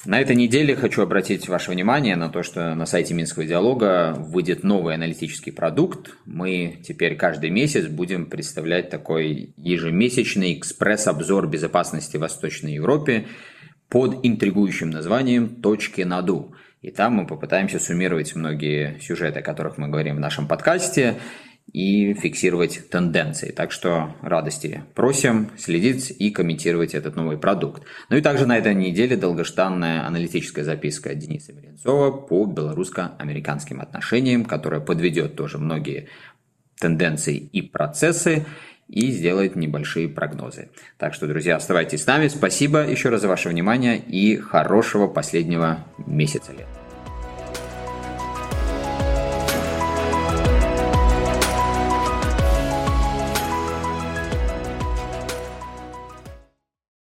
На 0.06 0.22
этой 0.22 0.36
неделе 0.36 0.76
хочу 0.76 1.02
обратить 1.02 1.50
ваше 1.50 1.72
внимание 1.72 2.16
на 2.16 2.30
то, 2.30 2.44
что 2.44 2.76
на 2.76 2.86
сайте 2.86 3.16
Минского 3.16 3.44
диалога 3.44 4.14
выйдет 4.20 4.64
новый 4.64 4.94
аналитический 4.94 5.52
продукт. 5.52 6.12
Мы 6.28 6.82
теперь 6.88 7.16
каждый 7.16 7.50
месяц 7.50 7.88
будем 7.88 8.28
представлять 8.28 8.92
такой 8.92 9.56
ежемесячный 9.58 10.60
экспресс-обзор 10.60 11.48
безопасности 11.48 12.18
в 12.18 12.22
Восточной 12.22 12.76
Европе 12.76 13.26
под 13.90 14.20
интригующим 14.22 14.92
названием 14.92 15.60
«Точки 15.60 16.02
наду». 16.02 16.54
И 16.82 16.92
там 16.92 17.14
мы 17.14 17.28
попытаемся 17.28 17.80
суммировать 17.80 18.36
многие 18.36 19.00
сюжеты, 19.00 19.40
о 19.40 19.44
которых 19.44 19.78
мы 19.78 19.90
говорим 19.90 20.16
в 20.16 20.20
нашем 20.20 20.48
подкасте, 20.48 21.18
и 21.74 22.14
фиксировать 22.14 22.90
тенденции. 22.90 23.52
Так 23.52 23.72
что 23.72 24.16
радости 24.22 24.84
просим 24.96 25.52
следить 25.58 26.12
и 26.18 26.32
комментировать 26.32 26.96
этот 26.96 27.16
новый 27.16 27.38
продукт. 27.38 27.84
Ну 28.10 28.18
и 28.18 28.22
также 28.22 28.46
на 28.46 28.58
этой 28.58 28.74
неделе 28.74 29.16
долгожданная 29.16 30.06
аналитическая 30.06 30.64
записка 30.64 31.14
Дениса 31.14 31.54
Меренцова 31.54 32.12
по 32.12 32.46
белорусско-американским 32.46 33.82
отношениям, 33.82 34.46
которая 34.46 34.82
подведет 34.82 35.36
тоже 35.36 35.58
многие 35.58 36.10
тенденции 36.80 37.38
и 37.38 37.62
процессы 37.62 38.46
и 38.90 39.12
сделает 39.12 39.56
небольшие 39.56 40.10
прогнозы. 40.10 40.70
Так 40.98 41.14
что, 41.14 41.28
друзья, 41.28 41.56
оставайтесь 41.56 42.04
с 42.04 42.08
нами. 42.08 42.28
Спасибо 42.28 42.86
еще 42.86 43.10
раз 43.10 43.22
за 43.22 43.28
ваше 43.28 43.50
внимание 43.50 43.98
и 44.00 44.36
хорошего 44.36 45.08
последнего 45.08 45.86
месяца 46.06 46.52
лета. 46.52 46.79